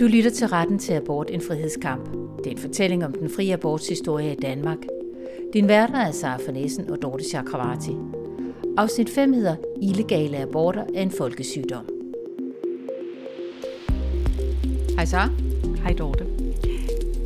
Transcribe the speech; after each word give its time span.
Du 0.00 0.06
lytter 0.06 0.30
til 0.30 0.46
Retten 0.46 0.78
til 0.78 0.92
Abort, 0.92 1.30
en 1.30 1.40
frihedskamp. 1.40 2.08
Det 2.38 2.46
er 2.46 2.50
en 2.50 2.58
fortælling 2.58 3.04
om 3.04 3.12
den 3.12 3.30
frie 3.30 3.52
aborts 3.52 3.88
historie 3.88 4.32
i 4.32 4.34
Danmark. 4.34 4.78
Din 5.52 5.68
værter 5.68 5.96
er 5.96 6.10
Sara 6.10 6.36
Farnesen 6.36 6.90
og 6.90 7.02
Dorte 7.02 7.24
Chakravarti. 7.24 7.96
Afsnit 8.76 9.10
5 9.10 9.32
hedder 9.32 9.56
Illegale 9.82 10.36
aborter 10.36 10.84
er 10.94 11.02
en 11.02 11.10
folkesygdom. 11.10 11.84
Hej 14.96 15.04
Sara. 15.04 15.30
Hej 15.82 15.92
Dorte. 15.92 16.26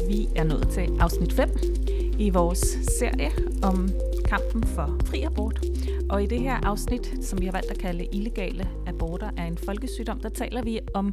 Vi 0.09 0.29
er 0.37 0.45
nået 0.45 0.69
til 0.69 0.89
afsnit 1.01 1.33
5 1.33 1.49
i 2.19 2.31
vores 2.31 2.79
serie 2.99 3.31
om 3.63 3.89
kampen 4.25 4.65
for 4.65 4.99
fri 5.05 5.23
abort. 5.23 5.61
Og 6.11 6.23
i 6.23 6.27
det 6.27 6.41
her 6.41 6.67
afsnit, 6.67 7.15
som 7.21 7.41
vi 7.41 7.47
har 7.47 7.53
valgt 7.53 7.71
at 7.71 7.79
kalde 7.79 8.09
illegale 8.13 8.69
aborter 8.87 9.31
er 9.37 9.45
en 9.45 9.59
folkesygdom, 9.59 10.21
der 10.21 10.29
taler 10.29 10.63
vi 10.63 10.81
om 10.95 11.13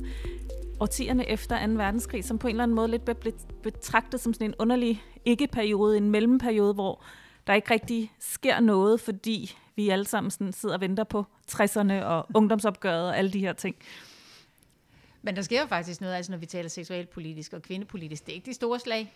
årtierne 0.79 1.29
efter 1.29 1.67
2. 1.67 1.73
verdenskrig, 1.73 2.25
som 2.25 2.37
på 2.37 2.47
en 2.47 2.51
eller 2.51 2.63
anden 2.63 2.75
måde 2.75 2.87
lidt 2.87 3.19
blev 3.19 3.33
betragtet 3.63 4.21
som 4.21 4.33
sådan 4.33 4.47
en 4.47 4.55
underlig 4.59 5.03
ikke-periode, 5.25 5.97
en 5.97 6.11
mellemperiode, 6.11 6.73
hvor 6.73 7.03
der 7.47 7.53
ikke 7.53 7.71
rigtig 7.71 8.13
sker 8.19 8.59
noget, 8.59 9.01
fordi 9.01 9.55
vi 9.75 9.89
alle 9.89 10.05
sammen 10.05 10.31
sådan 10.31 10.53
sidder 10.53 10.75
og 10.75 10.81
venter 10.81 11.03
på 11.03 11.25
60'erne 11.51 11.93
og 11.93 12.25
ungdomsopgøret 12.39 13.07
og 13.07 13.17
alle 13.17 13.33
de 13.33 13.39
her 13.39 13.53
ting. 13.53 13.75
Men 15.21 15.35
der 15.35 15.41
sker 15.41 15.61
jo 15.61 15.67
faktisk 15.67 16.01
noget, 16.01 16.15
altså 16.15 16.31
når 16.31 16.39
vi 16.39 16.45
taler 16.45 16.69
seksualpolitisk 16.69 17.53
og 17.53 17.61
kvindepolitisk. 17.61 18.25
Det 18.25 18.31
er 18.31 18.35
ikke 18.35 18.45
de 18.45 18.53
store 18.53 18.79
slag. 18.79 19.13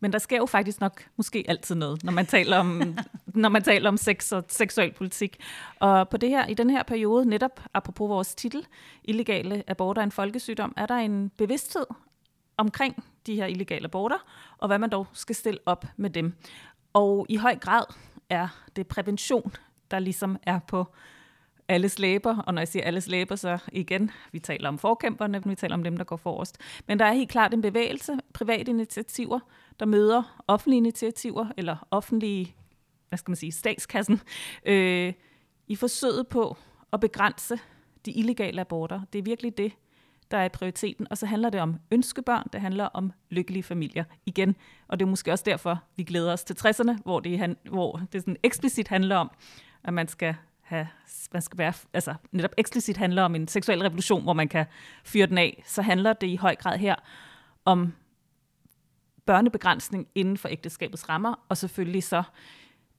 Men 0.00 0.12
der 0.12 0.18
sker 0.18 0.36
jo 0.36 0.46
faktisk 0.46 0.80
nok 0.80 1.06
måske 1.16 1.44
altid 1.48 1.74
noget, 1.74 2.04
når 2.04 2.12
man 2.12 2.26
taler 2.26 2.56
om, 2.56 2.98
når 3.34 3.48
man 3.48 3.62
taler 3.62 3.88
om 3.88 3.96
sex 3.96 4.32
og 4.32 4.44
seksuel 4.48 4.92
politik. 4.92 5.36
Og 5.80 6.08
på 6.08 6.16
det 6.16 6.28
her, 6.28 6.46
i 6.46 6.54
den 6.54 6.70
her 6.70 6.82
periode, 6.82 7.28
netop 7.28 7.60
apropos 7.74 8.08
vores 8.08 8.34
titel, 8.34 8.66
illegale 9.04 9.64
aborter 9.66 10.02
er 10.02 10.04
en 10.04 10.12
folkesygdom, 10.12 10.74
er 10.76 10.86
der 10.86 10.94
en 10.94 11.30
bevidsthed 11.38 11.86
omkring 12.56 13.04
de 13.26 13.36
her 13.36 13.46
illegale 13.46 13.84
aborter, 13.84 14.18
og 14.58 14.68
hvad 14.68 14.78
man 14.78 14.90
dog 14.90 15.06
skal 15.12 15.34
stille 15.34 15.60
op 15.66 15.84
med 15.96 16.10
dem. 16.10 16.34
Og 16.92 17.26
i 17.28 17.36
høj 17.36 17.56
grad 17.56 17.84
er 18.30 18.48
det 18.76 18.86
prævention, 18.86 19.52
der 19.90 19.98
ligesom 19.98 20.36
er 20.42 20.58
på 20.58 20.86
alles 21.68 21.98
læber, 21.98 22.38
og 22.38 22.54
når 22.54 22.60
jeg 22.60 22.68
siger 22.68 22.84
alles 22.84 23.06
læber, 23.06 23.36
så 23.36 23.58
igen, 23.72 24.10
vi 24.32 24.38
taler 24.38 24.68
om 24.68 24.78
forkæmperne, 24.78 25.44
vi 25.44 25.54
taler 25.54 25.74
om 25.74 25.82
dem, 25.82 25.96
der 25.96 26.04
går 26.04 26.16
forrest. 26.16 26.58
Men 26.86 26.98
der 26.98 27.04
er 27.04 27.12
helt 27.12 27.30
klart 27.30 27.54
en 27.54 27.62
bevægelse, 27.62 28.18
private 28.34 28.70
initiativer, 28.70 29.40
der 29.80 29.86
møder 29.86 30.42
offentlige 30.46 30.76
initiativer, 30.76 31.46
eller 31.56 31.86
offentlige, 31.90 32.56
hvad 33.12 33.18
skal 33.18 33.30
man 33.30 33.36
sige, 33.36 33.52
statskassen, 33.52 34.20
øh, 34.64 35.12
i 35.68 35.76
forsøget 35.76 36.28
på 36.28 36.56
at 36.92 37.00
begrænse 37.00 37.58
de 38.06 38.12
illegale 38.12 38.60
aborter. 38.60 39.00
Det 39.12 39.18
er 39.18 39.22
virkelig 39.22 39.58
det, 39.58 39.72
der 40.30 40.38
er 40.38 40.48
prioriteten. 40.48 41.06
Og 41.10 41.18
så 41.18 41.26
handler 41.26 41.50
det 41.50 41.60
om 41.60 41.76
ønskebørn, 41.90 42.48
det 42.52 42.60
handler 42.60 42.84
om 42.84 43.12
lykkelige 43.30 43.62
familier 43.62 44.04
igen. 44.26 44.56
Og 44.88 45.00
det 45.00 45.06
er 45.06 45.10
måske 45.10 45.32
også 45.32 45.44
derfor, 45.46 45.82
vi 45.96 46.02
glæder 46.02 46.32
os 46.32 46.44
til 46.44 46.54
60'erne, 46.54 47.02
hvor 47.04 47.20
det, 47.20 47.56
hvor 47.64 48.00
det 48.12 48.20
sådan 48.20 48.36
eksplicit 48.42 48.88
handler 48.88 49.16
om, 49.16 49.30
at 49.84 49.94
man 49.94 50.08
skal 50.08 50.34
have, 50.60 50.88
man 51.32 51.42
skal 51.42 51.58
være, 51.58 51.72
altså 51.92 52.14
netop 52.32 52.54
eksplicit 52.56 52.96
handler 52.96 53.22
om 53.22 53.34
en 53.34 53.48
seksuel 53.48 53.82
revolution, 53.82 54.22
hvor 54.22 54.32
man 54.32 54.48
kan 54.48 54.66
fyre 55.04 55.26
den 55.26 55.38
af, 55.38 55.62
så 55.66 55.82
handler 55.82 56.12
det 56.12 56.26
i 56.26 56.36
høj 56.36 56.54
grad 56.54 56.78
her 56.78 56.94
om 57.64 57.92
børnebegrænsning 59.26 60.08
inden 60.14 60.36
for 60.36 60.48
ægteskabets 60.48 61.08
rammer, 61.08 61.34
og 61.48 61.56
selvfølgelig 61.56 62.02
så 62.02 62.22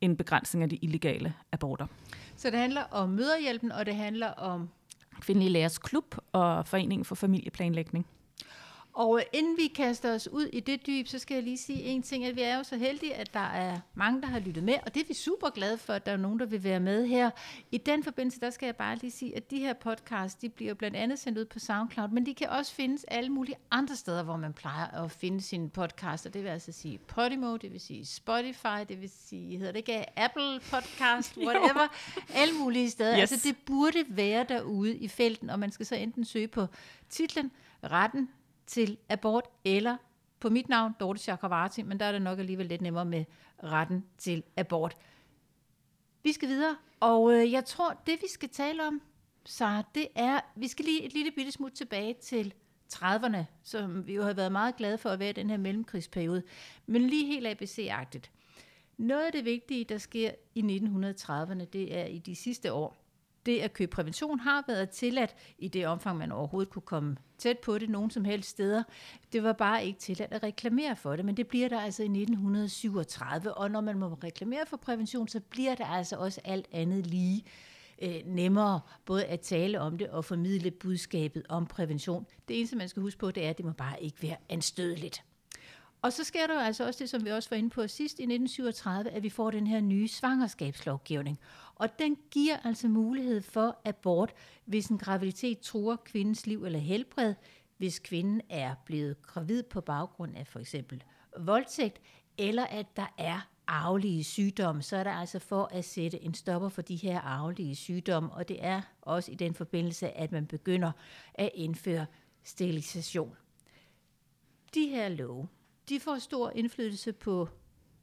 en 0.01 0.17
begrænsning 0.17 0.63
af 0.63 0.69
de 0.69 0.75
illegale 0.75 1.33
aborter. 1.51 1.87
Så 2.35 2.49
det 2.49 2.59
handler 2.59 2.83
om 2.91 3.09
møderhjælpen, 3.09 3.71
og 3.71 3.85
det 3.85 3.95
handler 3.95 4.27
om... 4.27 4.69
Kvindelige 5.21 5.49
Lærers 5.49 5.77
Klub 5.77 6.15
og 6.31 6.67
Foreningen 6.67 7.05
for 7.05 7.15
Familieplanlægning. 7.15 8.05
Og 8.93 9.23
inden 9.33 9.57
vi 9.57 9.67
kaster 9.67 10.13
os 10.13 10.27
ud 10.27 10.45
i 10.45 10.59
det 10.59 10.87
dyb, 10.87 11.07
så 11.07 11.19
skal 11.19 11.35
jeg 11.35 11.43
lige 11.43 11.57
sige 11.57 11.81
en 11.81 12.01
ting, 12.01 12.25
at 12.25 12.35
vi 12.35 12.41
er 12.41 12.57
jo 12.57 12.63
så 12.63 12.77
heldige, 12.77 13.15
at 13.15 13.33
der 13.33 13.39
er 13.39 13.79
mange, 13.93 14.21
der 14.21 14.27
har 14.27 14.39
lyttet 14.39 14.63
med, 14.63 14.73
og 14.85 14.93
det 14.93 15.01
er 15.01 15.07
vi 15.07 15.13
super 15.13 15.49
glade 15.49 15.77
for, 15.77 15.93
at 15.93 16.05
der 16.05 16.11
er 16.11 16.17
nogen, 16.17 16.39
der 16.39 16.45
vil 16.45 16.63
være 16.63 16.79
med 16.79 17.07
her. 17.07 17.29
I 17.71 17.77
den 17.77 18.03
forbindelse, 18.03 18.39
der 18.39 18.49
skal 18.49 18.65
jeg 18.67 18.75
bare 18.75 18.95
lige 18.95 19.11
sige, 19.11 19.35
at 19.35 19.51
de 19.51 19.59
her 19.59 19.73
podcasts, 19.73 20.41
de 20.41 20.49
bliver 20.49 20.73
blandt 20.73 20.97
andet 20.97 21.19
sendt 21.19 21.37
ud 21.37 21.45
på 21.45 21.59
SoundCloud, 21.59 22.09
men 22.09 22.25
de 22.25 22.33
kan 22.33 22.49
også 22.49 22.73
findes 22.73 23.03
alle 23.03 23.29
mulige 23.29 23.55
andre 23.71 23.95
steder, 23.95 24.23
hvor 24.23 24.37
man 24.37 24.53
plejer 24.53 25.03
at 25.03 25.11
finde 25.11 25.41
sine 25.41 25.69
podcaster. 25.69 26.29
Det 26.29 26.43
vil 26.43 26.49
altså 26.49 26.71
sige 26.71 26.97
Podimo, 26.97 27.57
det 27.57 27.71
vil 27.71 27.79
sige 27.79 28.05
Spotify, 28.05 28.85
det 28.89 29.01
vil 29.01 29.11
sige, 29.27 29.57
hedder 29.57 29.71
det 29.71 29.79
ikke 29.79 30.19
Apple 30.19 30.59
Podcast, 30.59 31.37
whatever, 31.47 31.87
alle 32.33 32.53
mulige 32.59 32.89
steder. 32.89 33.13
Yes. 33.13 33.31
Altså 33.31 33.49
det 33.49 33.57
burde 33.65 34.03
være 34.07 34.45
derude 34.49 34.95
i 34.95 35.07
felten, 35.07 35.49
og 35.49 35.59
man 35.59 35.71
skal 35.71 35.85
så 35.85 35.95
enten 35.95 36.25
søge 36.25 36.47
på 36.47 36.67
titlen, 37.09 37.51
retten 37.83 38.29
til 38.67 38.97
abort, 39.09 39.45
eller 39.65 39.97
på 40.39 40.49
mit 40.49 40.69
navn, 40.69 40.95
Dorte 40.99 41.19
Chakravarti, 41.19 41.81
men 41.81 41.99
der 41.99 42.05
er 42.05 42.11
det 42.11 42.21
nok 42.21 42.39
alligevel 42.39 42.65
lidt 42.65 42.81
nemmere 42.81 43.05
med 43.05 43.25
retten 43.63 44.05
til 44.17 44.43
abort. 44.57 44.97
Vi 46.23 46.31
skal 46.31 46.49
videre, 46.49 46.75
og 46.99 47.33
øh, 47.33 47.51
jeg 47.51 47.65
tror, 47.65 48.01
det 48.07 48.21
vi 48.21 48.27
skal 48.29 48.49
tale 48.49 48.87
om, 48.87 49.01
så 49.45 49.83
det 49.95 50.07
er, 50.15 50.39
vi 50.55 50.67
skal 50.67 50.85
lige 50.85 51.03
et 51.03 51.13
lille 51.13 51.31
bitte 51.31 51.51
smut 51.51 51.71
tilbage 51.71 52.13
til 52.13 52.53
30'erne, 52.93 53.43
som 53.63 54.07
vi 54.07 54.13
jo 54.13 54.23
har 54.23 54.33
været 54.33 54.51
meget 54.51 54.75
glade 54.75 54.97
for 54.97 55.09
at 55.09 55.19
være 55.19 55.29
i 55.29 55.33
den 55.33 55.49
her 55.49 55.57
mellemkrigsperiode, 55.57 56.43
men 56.85 57.01
lige 57.01 57.25
helt 57.25 57.47
ABC-agtigt. 57.47 58.31
Noget 58.97 59.25
af 59.25 59.31
det 59.31 59.45
vigtige, 59.45 59.83
der 59.83 59.97
sker 59.97 60.31
i 60.55 60.61
1930'erne, 60.61 61.65
det 61.65 61.97
er 61.97 62.05
i 62.05 62.17
de 62.17 62.35
sidste 62.35 62.73
år, 62.73 63.02
det 63.45 63.59
at 63.59 63.73
købe 63.73 63.89
prævention 63.89 64.39
har 64.39 64.63
været 64.67 64.89
tilladt 64.89 65.35
i 65.57 65.67
det 65.67 65.87
omfang, 65.87 66.17
man 66.17 66.31
overhovedet 66.31 66.69
kunne 66.69 66.81
komme 66.81 67.17
tæt 67.37 67.59
på 67.59 67.77
det 67.77 67.89
nogen 67.89 68.11
som 68.11 68.25
helst 68.25 68.49
steder. 68.49 68.83
Det 69.33 69.43
var 69.43 69.53
bare 69.53 69.85
ikke 69.85 69.99
tilladt 69.99 70.33
at 70.33 70.43
reklamere 70.43 70.95
for 70.95 71.15
det, 71.15 71.25
men 71.25 71.37
det 71.37 71.47
bliver 71.47 71.69
der 71.69 71.79
altså 71.81 72.03
i 72.03 72.05
1937, 72.05 73.53
og 73.53 73.71
når 73.71 73.81
man 73.81 73.97
må 73.97 74.17
reklamere 74.23 74.65
for 74.67 74.77
prævention, 74.77 75.27
så 75.27 75.39
bliver 75.39 75.75
det 75.75 75.85
altså 75.89 76.17
også 76.17 76.41
alt 76.43 76.67
andet 76.71 77.07
lige 77.07 77.43
øh, 78.01 78.21
nemmere 78.25 78.79
både 79.05 79.25
at 79.25 79.39
tale 79.39 79.79
om 79.79 79.97
det 79.97 80.09
og 80.09 80.25
formidle 80.25 80.71
budskabet 80.71 81.43
om 81.49 81.65
prævention. 81.65 82.25
Det 82.47 82.57
eneste, 82.57 82.75
man 82.75 82.89
skal 82.89 83.01
huske 83.01 83.19
på, 83.19 83.31
det 83.31 83.45
er, 83.45 83.49
at 83.49 83.57
det 83.57 83.65
må 83.65 83.71
bare 83.71 84.03
ikke 84.03 84.17
være 84.21 84.37
anstødeligt. 84.49 85.23
Og 86.03 86.13
så 86.13 86.23
sker 86.23 86.47
der 86.47 86.53
jo 86.53 86.59
altså 86.59 86.85
også 86.85 86.99
det, 86.99 87.09
som 87.09 87.25
vi 87.25 87.31
også 87.31 87.49
var 87.49 87.57
inde 87.57 87.69
på 87.69 87.87
sidst 87.87 88.19
i 88.19 88.23
1937, 88.23 89.11
at 89.11 89.23
vi 89.23 89.29
får 89.29 89.51
den 89.51 89.67
her 89.67 89.81
nye 89.81 90.07
svangerskabslovgivning. 90.07 91.39
Og 91.75 91.99
den 91.99 92.17
giver 92.31 92.57
altså 92.63 92.87
mulighed 92.87 93.41
for 93.41 93.81
abort, 93.85 94.33
hvis 94.65 94.87
en 94.87 94.97
graviditet 94.97 95.59
truer 95.59 95.95
kvindens 95.95 96.47
liv 96.47 96.65
eller 96.65 96.79
helbred, 96.79 97.33
hvis 97.77 97.99
kvinden 97.99 98.41
er 98.49 98.75
blevet 98.85 99.21
gravid 99.21 99.63
på 99.63 99.81
baggrund 99.81 100.35
af 100.35 100.47
for 100.47 100.59
eksempel 100.59 101.03
voldtægt, 101.37 102.01
eller 102.37 102.65
at 102.65 102.85
der 102.95 103.13
er 103.17 103.49
arvelige 103.67 104.23
sygdomme, 104.23 104.81
så 104.81 104.97
er 104.97 105.03
der 105.03 105.11
altså 105.11 105.39
for 105.39 105.69
at 105.71 105.85
sætte 105.85 106.23
en 106.23 106.33
stopper 106.33 106.69
for 106.69 106.81
de 106.81 106.95
her 106.95 107.21
arvelige 107.21 107.75
sygdomme, 107.75 108.31
og 108.31 108.47
det 108.47 108.57
er 108.59 108.81
også 109.01 109.31
i 109.31 109.35
den 109.35 109.53
forbindelse, 109.53 110.17
at 110.17 110.31
man 110.31 110.47
begynder 110.47 110.91
at 111.33 111.49
indføre 111.53 112.05
sterilisation. 112.43 113.35
De 114.73 114.87
her 114.87 115.09
love, 115.09 115.47
de 115.89 115.99
får 115.99 116.17
stor 116.17 116.49
indflydelse 116.49 117.13
på 117.13 117.49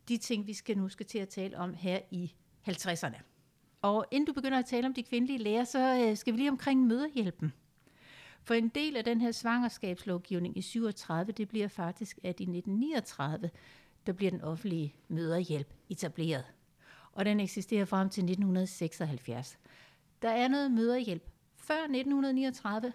de 0.08 0.16
ting, 0.16 0.46
vi 0.46 0.52
skal 0.52 0.78
nu 0.78 0.88
skal 0.88 1.06
til 1.06 1.18
at 1.18 1.28
tale 1.28 1.58
om 1.58 1.74
her 1.74 2.00
i 2.10 2.32
50'erne. 2.68 3.20
Og 3.82 4.06
inden 4.10 4.26
du 4.26 4.32
begynder 4.32 4.58
at 4.58 4.66
tale 4.66 4.86
om 4.86 4.94
de 4.94 5.02
kvindelige 5.02 5.38
læger, 5.38 5.64
så 5.64 6.06
øh, 6.08 6.16
skal 6.16 6.32
vi 6.32 6.38
lige 6.38 6.50
omkring 6.50 6.86
møderhjælpen. 6.86 7.52
For 8.42 8.54
en 8.54 8.68
del 8.68 8.96
af 8.96 9.04
den 9.04 9.20
her 9.20 9.32
svangerskabslovgivning 9.32 10.58
i 10.58 10.62
37, 10.62 11.32
det 11.32 11.48
bliver 11.48 11.68
faktisk, 11.68 12.18
at 12.22 12.40
i 12.40 12.42
1939, 12.42 13.50
der 14.06 14.12
bliver 14.12 14.30
den 14.30 14.40
offentlige 14.40 14.94
møderhjælp 15.08 15.74
etableret. 15.88 16.44
Og 17.12 17.24
den 17.24 17.40
eksisterer 17.40 17.84
frem 17.84 18.08
til 18.08 18.20
1976. 18.20 19.58
Der 20.22 20.30
er 20.30 20.48
noget 20.48 20.70
møderhjælp 20.70 21.30
før 21.56 21.74
1939, 21.74 22.92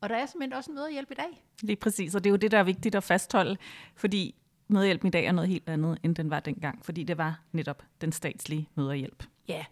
og 0.00 0.08
der 0.08 0.16
er 0.16 0.26
simpelthen 0.26 0.52
også 0.52 0.70
en 0.70 0.74
møderhjælp 0.74 1.10
i 1.10 1.14
dag. 1.14 1.44
Lige 1.62 1.76
præcis, 1.76 2.14
og 2.14 2.24
det 2.24 2.30
er 2.30 2.32
jo 2.32 2.36
det, 2.36 2.50
der 2.50 2.58
er 2.58 2.62
vigtigt 2.62 2.94
at 2.94 3.04
fastholde, 3.04 3.56
fordi 3.94 4.34
møderhjælpen 4.68 5.08
i 5.08 5.10
dag 5.10 5.24
er 5.24 5.32
noget 5.32 5.48
helt 5.48 5.68
andet, 5.68 5.98
end 6.02 6.16
den 6.16 6.30
var 6.30 6.40
dengang, 6.40 6.84
fordi 6.84 7.02
det 7.02 7.18
var 7.18 7.40
netop 7.52 7.82
den 8.00 8.12
statslige 8.12 8.68
møderhjælp. 8.74 9.24
Ja, 9.48 9.64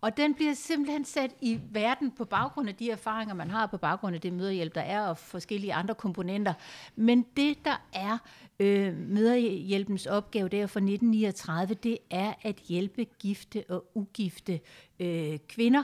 og 0.00 0.16
den 0.16 0.34
bliver 0.34 0.54
simpelthen 0.54 1.04
sat 1.04 1.30
i 1.40 1.60
verden 1.70 2.10
på 2.10 2.24
baggrund 2.24 2.68
af 2.68 2.74
de 2.74 2.90
erfaringer, 2.90 3.34
man 3.34 3.50
har 3.50 3.66
på 3.66 3.76
baggrund 3.76 4.14
af 4.14 4.20
det 4.20 4.32
møderhjælp, 4.32 4.74
der 4.74 4.80
er, 4.80 5.00
og 5.00 5.18
forskellige 5.18 5.74
andre 5.74 5.94
komponenter. 5.94 6.54
Men 6.96 7.26
det, 7.36 7.64
der 7.64 7.86
er 7.92 8.18
øh, 8.60 8.96
møderhjælpens 8.96 10.06
opgave 10.06 10.48
der 10.48 10.66
for 10.66 10.80
1939, 10.80 11.74
det 11.74 11.98
er 12.10 12.34
at 12.42 12.56
hjælpe 12.56 13.04
gifte 13.18 13.64
og 13.68 13.90
ugifte 13.94 14.60
øh, 15.00 15.38
kvinder 15.48 15.82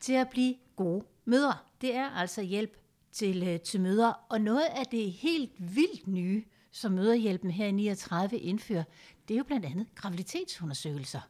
til 0.00 0.12
at 0.12 0.28
blive 0.28 0.54
gode 0.76 1.04
mødre. 1.24 1.54
Det 1.80 1.94
er 1.94 2.10
altså 2.10 2.42
hjælp 2.42 2.76
til, 3.16 3.48
øh, 3.48 3.60
til 3.60 3.80
møder. 3.80 4.12
Og 4.28 4.40
noget 4.40 4.64
af 4.76 4.86
det 4.86 5.12
helt 5.12 5.52
vildt 5.58 6.06
nye, 6.06 6.44
som 6.70 6.92
møderhjælpen 6.92 7.50
her 7.50 7.66
i 7.66 7.72
39 7.72 8.38
indfører, 8.38 8.84
det 9.28 9.34
er 9.34 9.38
jo 9.38 9.44
blandt 9.44 9.66
andet 9.66 9.86
graviditetsundersøgelser 9.94 11.20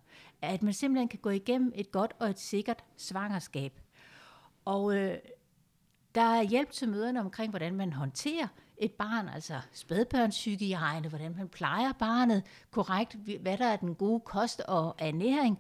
at 0.42 0.62
man 0.62 0.72
simpelthen 0.72 1.08
kan 1.08 1.18
gå 1.18 1.30
igennem 1.30 1.72
et 1.74 1.92
godt 1.92 2.12
og 2.18 2.30
et 2.30 2.38
sikkert 2.38 2.84
svangerskab. 2.96 3.80
Og 4.64 4.96
øh, 4.96 5.18
der 6.14 6.22
er 6.22 6.42
hjælp 6.42 6.70
til 6.70 6.88
møderne 6.88 7.20
omkring, 7.20 7.50
hvordan 7.50 7.74
man 7.74 7.92
håndterer 7.92 8.46
et 8.78 8.92
barn, 8.92 9.28
altså 9.28 9.60
spædbørnshygiejne, 9.72 11.08
hvordan 11.08 11.36
man 11.36 11.48
plejer 11.48 11.92
barnet 11.92 12.42
korrekt, 12.70 13.14
hvad 13.40 13.58
der 13.58 13.66
er 13.66 13.76
den 13.76 13.94
gode 13.94 14.20
kost 14.20 14.60
og 14.60 14.94
ernæring. 14.98 15.58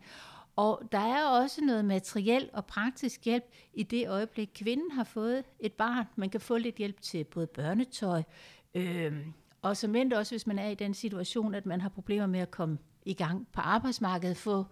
Og 0.56 0.82
der 0.92 0.98
er 0.98 1.26
også 1.26 1.64
noget 1.64 1.84
materiel 1.84 2.50
og 2.52 2.66
praktisk 2.66 3.24
hjælp 3.24 3.44
i 3.74 3.82
det 3.82 4.08
øjeblik, 4.08 4.50
kvinden 4.54 4.90
har 4.90 5.04
fået 5.04 5.44
et 5.60 5.72
barn. 5.72 6.04
Man 6.16 6.30
kan 6.30 6.40
få 6.40 6.56
lidt 6.56 6.76
hjælp 6.76 7.00
til 7.00 7.24
både 7.24 7.46
børnetøj, 7.46 8.22
øh, 8.74 9.26
og 9.62 9.76
som 9.76 9.94
endt 9.94 10.14
også, 10.14 10.32
hvis 10.32 10.46
man 10.46 10.58
er 10.58 10.68
i 10.68 10.74
den 10.74 10.94
situation, 10.94 11.54
at 11.54 11.66
man 11.66 11.80
har 11.80 11.88
problemer 11.88 12.26
med 12.26 12.40
at 12.40 12.50
komme 12.50 12.78
i 13.04 13.14
gang 13.14 13.46
på 13.52 13.60
arbejdsmarkedet, 13.60 14.36
få 14.36 14.64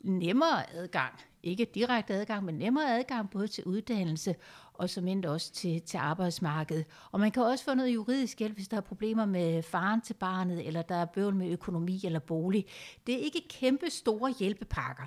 nemmere 0.00 0.74
adgang, 0.74 1.12
ikke 1.42 1.64
direkte 1.74 2.14
adgang, 2.14 2.44
men 2.44 2.54
nemmere 2.54 2.98
adgang 2.98 3.30
både 3.30 3.48
til 3.48 3.64
uddannelse 3.64 4.34
og 4.74 4.90
som 4.90 5.08
endt 5.08 5.26
også 5.26 5.52
til, 5.52 5.82
til 5.82 5.98
arbejdsmarkedet. 5.98 6.84
Og 7.12 7.20
man 7.20 7.30
kan 7.30 7.42
også 7.42 7.64
få 7.64 7.74
noget 7.74 7.94
juridisk 7.94 8.38
hjælp, 8.38 8.54
hvis 8.54 8.68
der 8.68 8.76
er 8.76 8.80
problemer 8.80 9.24
med 9.24 9.62
faren 9.62 10.00
til 10.00 10.14
barnet, 10.14 10.66
eller 10.66 10.82
der 10.82 10.94
er 10.94 11.04
bøvl 11.04 11.34
med 11.34 11.50
økonomi 11.50 12.00
eller 12.04 12.18
bolig. 12.18 12.66
Det 13.06 13.14
er 13.14 13.18
ikke 13.18 13.48
kæmpe 13.48 13.90
store 13.90 14.34
hjælpepakker, 14.38 15.06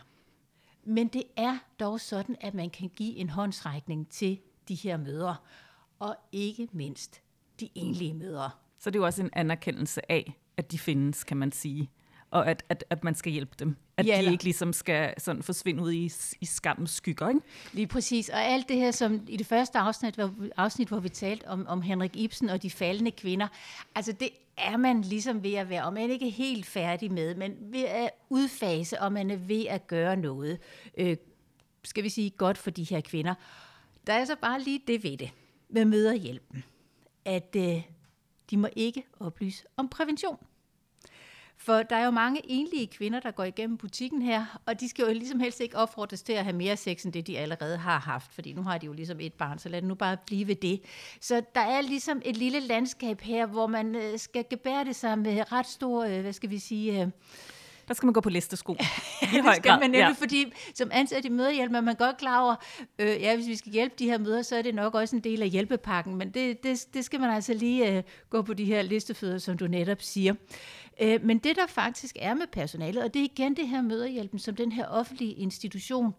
men 0.83 1.07
det 1.07 1.23
er 1.37 1.57
dog 1.79 1.99
sådan, 1.99 2.35
at 2.41 2.53
man 2.53 2.69
kan 2.69 2.89
give 2.89 3.15
en 3.15 3.29
håndsrækning 3.29 4.09
til 4.09 4.39
de 4.67 4.75
her 4.75 4.97
mødre, 4.97 5.35
og 5.99 6.15
ikke 6.31 6.67
mindst 6.71 7.21
de 7.59 7.69
enlige 7.75 8.13
mødre. 8.13 8.51
Så 8.79 8.89
det 8.89 8.95
er 8.95 8.99
jo 8.99 9.05
også 9.05 9.23
en 9.23 9.29
anerkendelse 9.33 10.11
af, 10.11 10.33
at 10.57 10.71
de 10.71 10.79
findes, 10.79 11.23
kan 11.23 11.37
man 11.37 11.51
sige 11.51 11.89
og 12.31 12.49
at, 12.49 12.63
at, 12.69 12.83
at 12.89 13.03
man 13.03 13.15
skal 13.15 13.31
hjælpe 13.31 13.55
dem. 13.59 13.75
At 13.97 14.07
ja, 14.07 14.21
de 14.25 14.31
ikke 14.31 14.43
ligesom 14.43 14.73
skal 14.73 15.13
sådan 15.17 15.43
forsvinde 15.43 15.83
ud 15.83 15.91
i, 15.91 16.11
i 16.41 16.45
skammens 16.45 16.91
skygger. 16.91 17.29
Ikke? 17.29 17.41
Lige 17.73 17.87
præcis. 17.87 18.29
Og 18.29 18.41
alt 18.41 18.69
det 18.69 18.77
her, 18.77 18.91
som 18.91 19.21
i 19.27 19.37
det 19.37 19.47
første 19.47 19.77
afsnit, 19.77 20.15
hvor, 20.15 20.33
afsnit, 20.57 20.87
hvor 20.87 20.99
vi 20.99 21.09
talte 21.09 21.47
om, 21.47 21.67
om 21.67 21.81
Henrik 21.81 22.15
Ibsen 22.15 22.49
og 22.49 22.61
de 22.63 22.69
faldende 22.69 23.11
kvinder, 23.11 23.47
altså 23.95 24.11
det 24.11 24.29
er 24.57 24.77
man 24.77 25.01
ligesom 25.01 25.43
ved 25.43 25.53
at 25.53 25.69
være, 25.69 25.85
og 25.85 25.93
man 25.93 26.09
er 26.09 26.13
ikke 26.13 26.29
helt 26.29 26.65
færdig 26.65 27.11
med, 27.11 27.35
men 27.35 27.55
ved 27.61 27.83
at 27.83 28.09
udfase, 28.29 29.01
og 29.01 29.13
man 29.13 29.31
er 29.31 29.35
ved 29.35 29.65
at 29.65 29.87
gøre 29.87 30.17
noget, 30.17 30.59
øh, 30.97 31.17
skal 31.83 32.03
vi 32.03 32.09
sige, 32.09 32.29
godt 32.29 32.57
for 32.57 32.69
de 32.69 32.83
her 32.83 33.01
kvinder. 33.01 33.33
Der 34.07 34.13
er 34.13 34.25
så 34.25 34.35
bare 34.41 34.61
lige 34.61 34.81
det 34.87 35.03
ved 35.03 35.17
det, 35.17 35.31
med 35.69 35.85
møderhjælpen, 35.85 36.63
at 37.25 37.55
øh, 37.57 37.81
de 38.49 38.57
må 38.57 38.67
ikke 38.75 39.03
oplyse 39.19 39.63
om 39.77 39.89
prævention. 39.89 40.37
For 41.61 41.83
der 41.83 41.95
er 41.95 42.05
jo 42.05 42.11
mange 42.11 42.41
enlige 42.43 42.87
kvinder, 42.87 43.19
der 43.19 43.31
går 43.31 43.43
igennem 43.43 43.77
butikken 43.77 44.21
her, 44.21 44.61
og 44.65 44.79
de 44.79 44.89
skal 44.89 45.05
jo 45.05 45.13
ligesom 45.13 45.39
helst 45.39 45.59
ikke 45.59 45.77
opfordres 45.77 46.21
til 46.21 46.33
at 46.33 46.43
have 46.43 46.55
mere 46.55 46.77
sex, 46.77 47.03
end 47.03 47.13
det 47.13 47.27
de 47.27 47.37
allerede 47.37 47.77
har 47.77 47.99
haft, 47.99 48.33
fordi 48.33 48.53
nu 48.53 48.61
har 48.61 48.77
de 48.77 48.85
jo 48.85 48.93
ligesom 48.93 49.19
et 49.19 49.33
barn, 49.33 49.59
så 49.59 49.69
lad 49.69 49.81
det 49.81 49.87
nu 49.87 49.95
bare 49.95 50.17
blive 50.25 50.47
ved 50.47 50.55
det. 50.55 50.81
Så 51.21 51.41
der 51.55 51.61
er 51.61 51.81
ligesom 51.81 52.21
et 52.25 52.37
lille 52.37 52.59
landskab 52.59 53.21
her, 53.21 53.45
hvor 53.45 53.67
man 53.67 53.95
øh, 53.95 54.19
skal 54.19 54.45
gebære 54.49 54.85
det 54.85 54.95
sig 54.95 55.19
med 55.19 55.51
ret 55.51 55.67
stor, 55.67 56.03
øh, 56.03 56.21
hvad 56.21 56.33
skal 56.33 56.49
vi 56.49 56.59
sige... 56.59 57.01
Øh, 57.01 57.07
der 57.89 57.95
skal 57.95 58.07
man 58.07 58.13
gå 58.13 58.21
på 58.21 58.29
listesko. 58.29 58.73
I 59.21 59.25
det 59.25 59.55
skal 59.55 59.71
man 59.71 59.79
nemlig, 59.79 59.99
ja. 59.99 60.11
fordi 60.11 60.53
som 60.73 60.89
ansat 60.93 61.25
i 61.25 61.29
mødehjælp 61.29 61.73
er 61.73 61.81
man 61.81 61.95
godt 61.95 62.17
klar 62.17 62.41
over, 62.41 62.55
øh, 62.99 63.07
ja, 63.07 63.35
hvis 63.35 63.47
vi 63.47 63.55
skal 63.55 63.71
hjælpe 63.71 63.95
de 63.99 64.05
her 64.05 64.17
møder, 64.17 64.41
så 64.41 64.55
er 64.55 64.61
det 64.61 64.75
nok 64.75 64.95
også 64.95 65.15
en 65.15 65.23
del 65.23 65.41
af 65.41 65.49
hjælpepakken, 65.49 66.15
men 66.15 66.31
det, 66.31 66.63
det, 66.63 66.85
det 66.93 67.05
skal 67.05 67.19
man 67.19 67.29
altså 67.29 67.53
lige 67.53 67.97
øh, 67.97 68.03
gå 68.29 68.41
på 68.41 68.53
de 68.53 68.65
her 68.65 68.81
listefødder, 68.81 69.37
som 69.37 69.57
du 69.57 69.67
netop 69.67 70.01
siger. 70.01 70.33
Øh, 71.01 71.23
men 71.23 71.37
det 71.37 71.55
der 71.55 71.67
faktisk 71.67 72.15
er 72.19 72.33
med 72.33 72.47
personalet, 72.51 73.03
og 73.03 73.13
det 73.13 73.19
er 73.19 73.23
igen 73.23 73.55
det 73.55 73.67
her 73.67 73.81
møderhjælpen 73.81 74.39
som 74.39 74.55
den 74.55 74.71
her 74.71 74.85
offentlige 74.87 75.33
institution, 75.33 76.13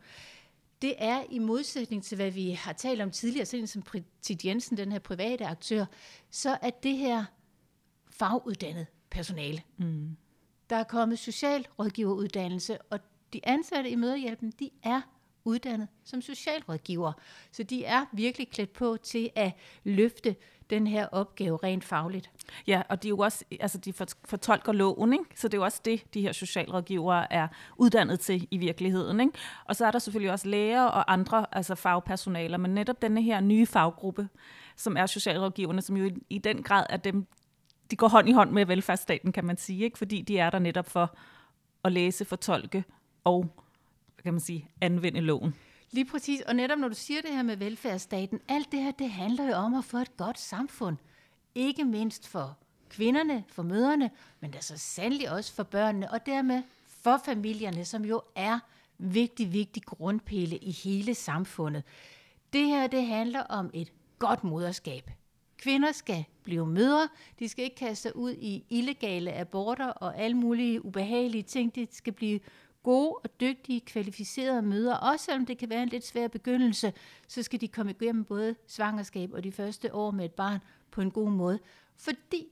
det 0.82 0.94
er 0.98 1.22
i 1.30 1.38
modsætning 1.38 2.04
til, 2.04 2.16
hvad 2.16 2.30
vi 2.30 2.50
har 2.50 2.72
talt 2.72 3.00
om 3.00 3.10
tidligere, 3.10 3.46
sådan 3.46 3.66
som 3.66 3.82
Tid 4.22 4.36
Jensen, 4.44 4.76
den 4.76 4.92
her 4.92 4.98
private 4.98 5.46
aktør, 5.46 5.84
så 6.30 6.58
er 6.62 6.70
det 6.70 6.96
her 6.96 7.24
faguddannet 8.10 8.86
personale. 9.10 9.62
Mm. 9.76 10.16
Der 10.70 10.76
er 10.76 10.84
kommet 10.84 11.18
socialrådgiveruddannelse, 11.18 12.78
og 12.82 13.00
de 13.32 13.40
ansatte 13.44 13.90
i 13.90 13.94
møderhjælpen, 13.94 14.52
de 14.58 14.70
er 14.82 15.00
uddannet 15.44 15.88
som 16.04 16.22
socialrådgiver. 16.22 17.12
Så 17.52 17.62
de 17.62 17.84
er 17.84 18.04
virkelig 18.12 18.48
klædt 18.48 18.72
på 18.72 18.96
til 19.02 19.30
at 19.34 19.52
løfte 19.84 20.36
den 20.70 20.86
her 20.86 21.06
opgave 21.06 21.58
rent 21.62 21.84
fagligt. 21.84 22.30
Ja, 22.66 22.82
og 22.88 23.02
de 23.02 23.08
er 23.08 23.10
jo 23.10 23.18
også, 23.18 23.44
altså 23.60 23.78
de 23.78 23.92
fortolker 24.24 24.72
loven, 24.72 25.12
ikke? 25.12 25.24
så 25.36 25.48
det 25.48 25.54
er 25.54 25.58
jo 25.58 25.64
også 25.64 25.80
det, 25.84 26.14
de 26.14 26.20
her 26.20 26.32
socialrådgivere 26.32 27.32
er 27.32 27.48
uddannet 27.76 28.20
til 28.20 28.48
i 28.50 28.58
virkeligheden. 28.58 29.20
Ikke? 29.20 29.32
Og 29.64 29.76
så 29.76 29.86
er 29.86 29.90
der 29.90 29.98
selvfølgelig 29.98 30.32
også 30.32 30.48
læger 30.48 30.82
og 30.82 31.12
andre 31.12 31.46
altså 31.52 31.74
fagpersonaler, 31.74 32.58
men 32.58 32.74
netop 32.74 33.02
denne 33.02 33.22
her 33.22 33.40
nye 33.40 33.66
faggruppe, 33.66 34.28
som 34.76 34.96
er 34.96 35.06
socialrådgiverne, 35.06 35.82
som 35.82 35.96
jo 35.96 36.04
i, 36.04 36.14
i 36.30 36.38
den 36.38 36.62
grad 36.62 36.86
er 36.88 36.96
dem, 36.96 37.26
de 37.90 37.96
går 37.96 38.08
hånd 38.08 38.28
i 38.28 38.32
hånd 38.32 38.50
med 38.50 38.66
velfærdsstaten, 38.66 39.32
kan 39.32 39.44
man 39.44 39.56
sige, 39.56 39.84
ikke? 39.84 39.98
fordi 39.98 40.22
de 40.22 40.38
er 40.38 40.50
der 40.50 40.58
netop 40.58 40.90
for 40.90 41.16
at 41.84 41.92
læse, 41.92 42.24
fortolke 42.24 42.84
og 43.24 43.56
kan 44.22 44.34
man 44.34 44.40
sige, 44.40 44.68
anvende 44.80 45.20
loven. 45.20 45.54
Lige 45.90 46.04
præcis, 46.04 46.40
og 46.40 46.56
netop 46.56 46.78
når 46.78 46.88
du 46.88 46.94
siger 46.94 47.22
det 47.22 47.30
her 47.30 47.42
med 47.42 47.56
velfærdsstaten, 47.56 48.40
alt 48.48 48.72
det 48.72 48.82
her, 48.82 48.90
det 48.90 49.10
handler 49.10 49.48
jo 49.48 49.54
om 49.54 49.74
at 49.74 49.84
få 49.84 49.96
et 49.96 50.16
godt 50.16 50.38
samfund. 50.38 50.96
Ikke 51.54 51.84
mindst 51.84 52.28
for 52.28 52.58
kvinderne, 52.90 53.44
for 53.48 53.62
møderne, 53.62 54.10
men 54.40 54.54
så 54.60 54.78
sandelig 54.78 55.30
også 55.30 55.54
for 55.54 55.62
børnene, 55.62 56.10
og 56.10 56.26
dermed 56.26 56.62
for 56.86 57.20
familierne, 57.24 57.84
som 57.84 58.04
jo 58.04 58.22
er 58.34 58.58
vigtig, 58.98 59.52
vigtig 59.52 59.82
grundpille 59.82 60.56
i 60.56 60.70
hele 60.70 61.14
samfundet. 61.14 61.82
Det 62.52 62.66
her, 62.66 62.86
det 62.86 63.06
handler 63.06 63.40
om 63.40 63.70
et 63.74 63.92
godt 64.18 64.44
moderskab. 64.44 65.10
Kvinder 65.60 65.92
skal 65.92 66.24
blive 66.42 66.66
mødre, 66.66 67.08
de 67.38 67.48
skal 67.48 67.64
ikke 67.64 67.76
kaste 67.76 68.02
sig 68.02 68.16
ud 68.16 68.32
i 68.32 68.64
illegale 68.68 69.32
aborter 69.32 69.86
og 69.86 70.18
alle 70.18 70.36
mulige 70.36 70.84
ubehagelige 70.84 71.42
ting, 71.42 71.74
de 71.74 71.86
skal 71.90 72.12
blive 72.12 72.40
gode 72.82 73.14
og 73.24 73.40
dygtige, 73.40 73.80
kvalificerede 73.80 74.62
møder, 74.62 74.94
også 74.94 75.24
selvom 75.24 75.46
det 75.46 75.58
kan 75.58 75.70
være 75.70 75.82
en 75.82 75.88
lidt 75.88 76.06
svær 76.06 76.28
begyndelse, 76.28 76.92
så 77.28 77.42
skal 77.42 77.60
de 77.60 77.68
komme 77.68 77.90
igennem 77.90 78.24
både 78.24 78.54
svangerskab 78.66 79.32
og 79.32 79.44
de 79.44 79.52
første 79.52 79.94
år 79.94 80.10
med 80.10 80.24
et 80.24 80.32
barn 80.32 80.60
på 80.90 81.00
en 81.00 81.10
god 81.10 81.30
måde. 81.30 81.58
Fordi 81.96 82.46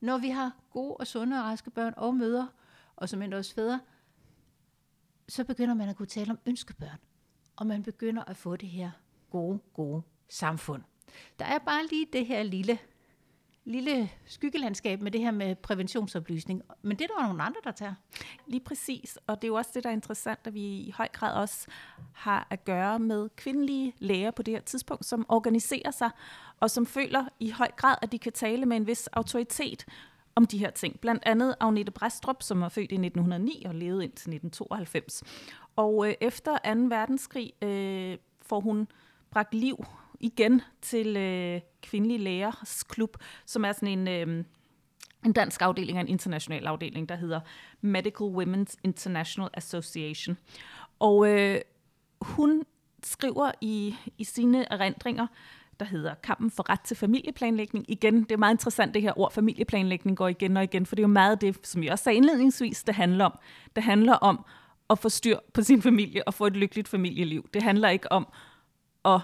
når 0.00 0.18
vi 0.18 0.28
har 0.28 0.56
gode 0.70 0.96
og 0.96 1.06
sunde 1.06 1.38
og 1.38 1.44
raske 1.44 1.70
børn 1.70 1.94
og 1.96 2.14
møder, 2.14 2.46
og 2.96 3.08
som 3.08 3.22
endda 3.22 3.36
også 3.36 3.54
fædre, 3.54 3.80
så 5.28 5.44
begynder 5.44 5.74
man 5.74 5.88
at 5.88 5.96
kunne 5.96 6.06
tale 6.06 6.30
om 6.30 6.38
ønskebørn. 6.46 6.98
Og 7.56 7.66
man 7.66 7.82
begynder 7.82 8.24
at 8.24 8.36
få 8.36 8.56
det 8.56 8.68
her 8.68 8.90
gode, 9.30 9.58
gode 9.74 10.02
samfund. 10.28 10.82
Der 11.38 11.44
er 11.44 11.58
bare 11.58 11.86
lige 11.90 12.06
det 12.12 12.26
her 12.26 12.42
lille 12.42 12.78
lille 13.64 14.10
skyggelandskab 14.26 15.02
med 15.02 15.10
det 15.10 15.20
her 15.20 15.30
med 15.30 15.54
præventionsoplysning. 15.54 16.62
Men 16.82 16.98
det 16.98 17.04
er 17.04 17.14
der 17.18 17.26
nogle 17.26 17.42
andre, 17.42 17.60
der 17.64 17.70
tager. 17.70 17.94
Lige 18.46 18.60
præcis, 18.60 19.18
og 19.26 19.42
det 19.42 19.44
er 19.44 19.48
jo 19.48 19.54
også 19.54 19.70
det, 19.74 19.84
der 19.84 19.90
er 19.90 19.94
interessant, 19.94 20.38
at 20.44 20.54
vi 20.54 20.60
i 20.60 20.90
høj 20.96 21.08
grad 21.12 21.34
også 21.34 21.66
har 22.12 22.46
at 22.50 22.64
gøre 22.64 22.98
med 22.98 23.28
kvindelige 23.36 23.94
læger 23.98 24.30
på 24.30 24.42
det 24.42 24.54
her 24.54 24.60
tidspunkt, 24.60 25.04
som 25.04 25.26
organiserer 25.28 25.90
sig, 25.90 26.10
og 26.60 26.70
som 26.70 26.86
føler 26.86 27.24
i 27.40 27.50
høj 27.50 27.70
grad, 27.76 27.96
at 28.02 28.12
de 28.12 28.18
kan 28.18 28.32
tale 28.32 28.66
med 28.66 28.76
en 28.76 28.86
vis 28.86 29.06
autoritet 29.06 29.84
om 30.34 30.46
de 30.46 30.58
her 30.58 30.70
ting. 30.70 31.00
Blandt 31.00 31.22
andet 31.26 31.54
Agnete 31.60 31.92
Brestrup, 31.92 32.42
som 32.42 32.60
var 32.60 32.68
født 32.68 32.92
i 32.92 32.94
1909 32.94 33.62
og 33.66 33.74
levede 33.74 34.04
indtil 34.04 34.34
1992. 34.34 35.22
Og 35.76 36.08
øh, 36.08 36.14
efter 36.20 36.74
2. 36.74 36.80
verdenskrig 36.80 37.52
øh, 37.62 38.18
får 38.42 38.60
hun 38.60 38.88
bragt 39.30 39.54
liv 39.54 39.84
igen 40.22 40.62
til 40.80 41.16
øh, 41.16 41.60
Kvindelige 41.82 42.18
Lægers 42.18 42.82
Klub, 42.82 43.16
som 43.46 43.64
er 43.64 43.72
sådan 43.72 43.98
en... 43.98 44.08
Øh, 44.08 44.44
en 45.24 45.32
dansk 45.32 45.62
afdeling 45.62 45.98
og 45.98 46.00
en 46.00 46.08
international 46.08 46.66
afdeling, 46.66 47.08
der 47.08 47.16
hedder 47.16 47.40
Medical 47.80 48.26
Women's 48.26 48.74
International 48.84 49.50
Association. 49.54 50.38
Og 50.98 51.28
øh, 51.28 51.60
hun 52.20 52.64
skriver 53.02 53.52
i, 53.60 53.94
i 54.18 54.24
sine 54.24 54.72
erindringer, 54.72 55.26
der 55.80 55.86
hedder 55.86 56.14
Kampen 56.14 56.50
for 56.50 56.70
ret 56.70 56.80
til 56.80 56.96
familieplanlægning. 56.96 57.84
Igen, 57.90 58.22
det 58.22 58.32
er 58.32 58.36
meget 58.36 58.54
interessant, 58.54 58.94
det 58.94 59.02
her 59.02 59.18
ord 59.18 59.32
familieplanlægning 59.32 60.16
går 60.16 60.28
igen 60.28 60.56
og 60.56 60.64
igen, 60.64 60.86
for 60.86 60.96
det 60.96 61.02
er 61.02 61.08
jo 61.08 61.12
meget 61.12 61.40
det, 61.40 61.66
som 61.66 61.84
jeg 61.84 61.92
også 61.92 62.04
sagde 62.04 62.16
indledningsvis, 62.16 62.82
det 62.82 62.94
handler 62.94 63.24
om. 63.24 63.38
Det 63.76 63.84
handler 63.84 64.14
om 64.14 64.44
at 64.90 64.98
få 64.98 65.08
styr 65.08 65.38
på 65.54 65.62
sin 65.62 65.82
familie 65.82 66.28
og 66.28 66.34
få 66.34 66.46
et 66.46 66.56
lykkeligt 66.56 66.88
familieliv. 66.88 67.48
Det 67.54 67.62
handler 67.62 67.88
ikke 67.88 68.12
om 68.12 68.26
at 69.04 69.20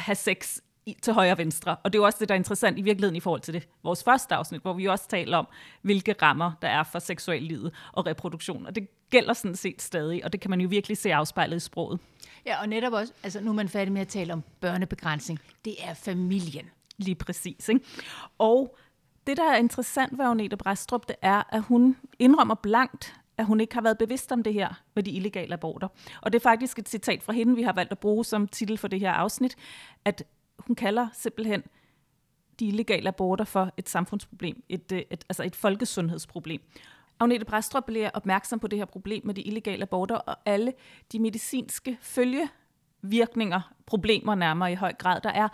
have 0.00 0.14
sex 0.14 0.58
i, 0.86 0.96
til 1.02 1.12
højre 1.12 1.32
og 1.32 1.38
venstre. 1.38 1.76
Og 1.76 1.92
det 1.92 1.98
er 1.98 2.02
jo 2.02 2.06
også 2.06 2.18
det, 2.20 2.28
der 2.28 2.34
er 2.34 2.38
interessant 2.38 2.78
i 2.78 2.82
virkeligheden 2.82 3.16
i 3.16 3.20
forhold 3.20 3.40
til 3.40 3.54
det, 3.54 3.68
vores 3.82 4.04
første 4.04 4.34
afsnit, 4.34 4.62
hvor 4.62 4.72
vi 4.72 4.86
også 4.86 5.08
taler 5.08 5.36
om, 5.36 5.48
hvilke 5.82 6.14
rammer 6.22 6.52
der 6.62 6.68
er 6.68 6.82
for 6.82 6.98
seksuel 6.98 7.42
livet 7.42 7.72
og 7.92 8.06
reproduktion. 8.06 8.66
Og 8.66 8.74
det 8.74 8.88
gælder 9.10 9.32
sådan 9.32 9.56
set 9.56 9.82
stadig, 9.82 10.24
og 10.24 10.32
det 10.32 10.40
kan 10.40 10.50
man 10.50 10.60
jo 10.60 10.68
virkelig 10.68 10.96
se 10.96 11.14
afspejlet 11.14 11.56
i 11.56 11.60
sproget. 11.60 12.00
Ja, 12.46 12.60
og 12.60 12.68
netop 12.68 12.92
også, 12.92 13.12
altså 13.22 13.40
nu 13.40 13.50
er 13.50 13.54
man 13.54 13.68
færdig 13.68 13.92
med 13.92 14.00
at 14.00 14.08
tale 14.08 14.32
om 14.32 14.42
børnebegrænsning. 14.60 15.40
Det 15.64 15.74
er 15.84 15.94
familien. 15.94 16.70
Lige 16.96 17.14
præcis. 17.14 17.68
Ikke? 17.68 17.80
Og 18.38 18.76
det, 19.26 19.36
der 19.36 19.52
er 19.52 19.56
interessant 19.56 20.18
ved 20.18 20.24
Agnete 20.24 20.56
Bræstrup, 20.56 21.08
det 21.08 21.16
er, 21.22 21.42
at 21.48 21.62
hun 21.62 21.96
indrømmer 22.18 22.54
blankt, 22.54 23.19
at 23.40 23.46
hun 23.46 23.60
ikke 23.60 23.74
har 23.74 23.82
været 23.82 23.98
bevidst 23.98 24.32
om 24.32 24.42
det 24.42 24.54
her 24.54 24.82
med 24.94 25.02
de 25.02 25.10
illegale 25.10 25.54
aborter. 25.54 25.88
Og 26.20 26.32
det 26.32 26.38
er 26.38 26.42
faktisk 26.42 26.78
et 26.78 26.88
citat 26.88 27.22
fra 27.22 27.32
hende, 27.32 27.56
vi 27.56 27.62
har 27.62 27.72
valgt 27.72 27.92
at 27.92 27.98
bruge 27.98 28.24
som 28.24 28.48
titel 28.48 28.78
for 28.78 28.88
det 28.88 29.00
her 29.00 29.12
afsnit, 29.12 29.56
at 30.04 30.24
hun 30.58 30.76
kalder 30.76 31.08
simpelthen 31.12 31.62
de 32.60 32.66
illegale 32.66 33.08
aborter 33.08 33.44
for 33.44 33.72
et 33.76 33.88
samfundsproblem, 33.88 34.62
et, 34.68 34.92
et, 34.92 35.04
et, 35.10 35.24
altså 35.28 35.42
et 35.42 35.56
folkesundhedsproblem. 35.56 36.60
Agnete 37.20 37.44
Bræstrup 37.44 37.84
bliver 37.86 38.10
opmærksom 38.14 38.58
på 38.58 38.66
det 38.66 38.78
her 38.78 38.86
problem 38.86 39.26
med 39.26 39.34
de 39.34 39.42
illegale 39.42 39.82
aborter 39.82 40.16
og 40.16 40.36
alle 40.46 40.72
de 41.12 41.18
medicinske 41.18 41.98
følgevirkninger, 42.00 43.72
problemer 43.86 44.34
nærmere 44.34 44.72
i 44.72 44.74
høj 44.74 44.92
grad, 44.92 45.20
der 45.20 45.30
er. 45.30 45.48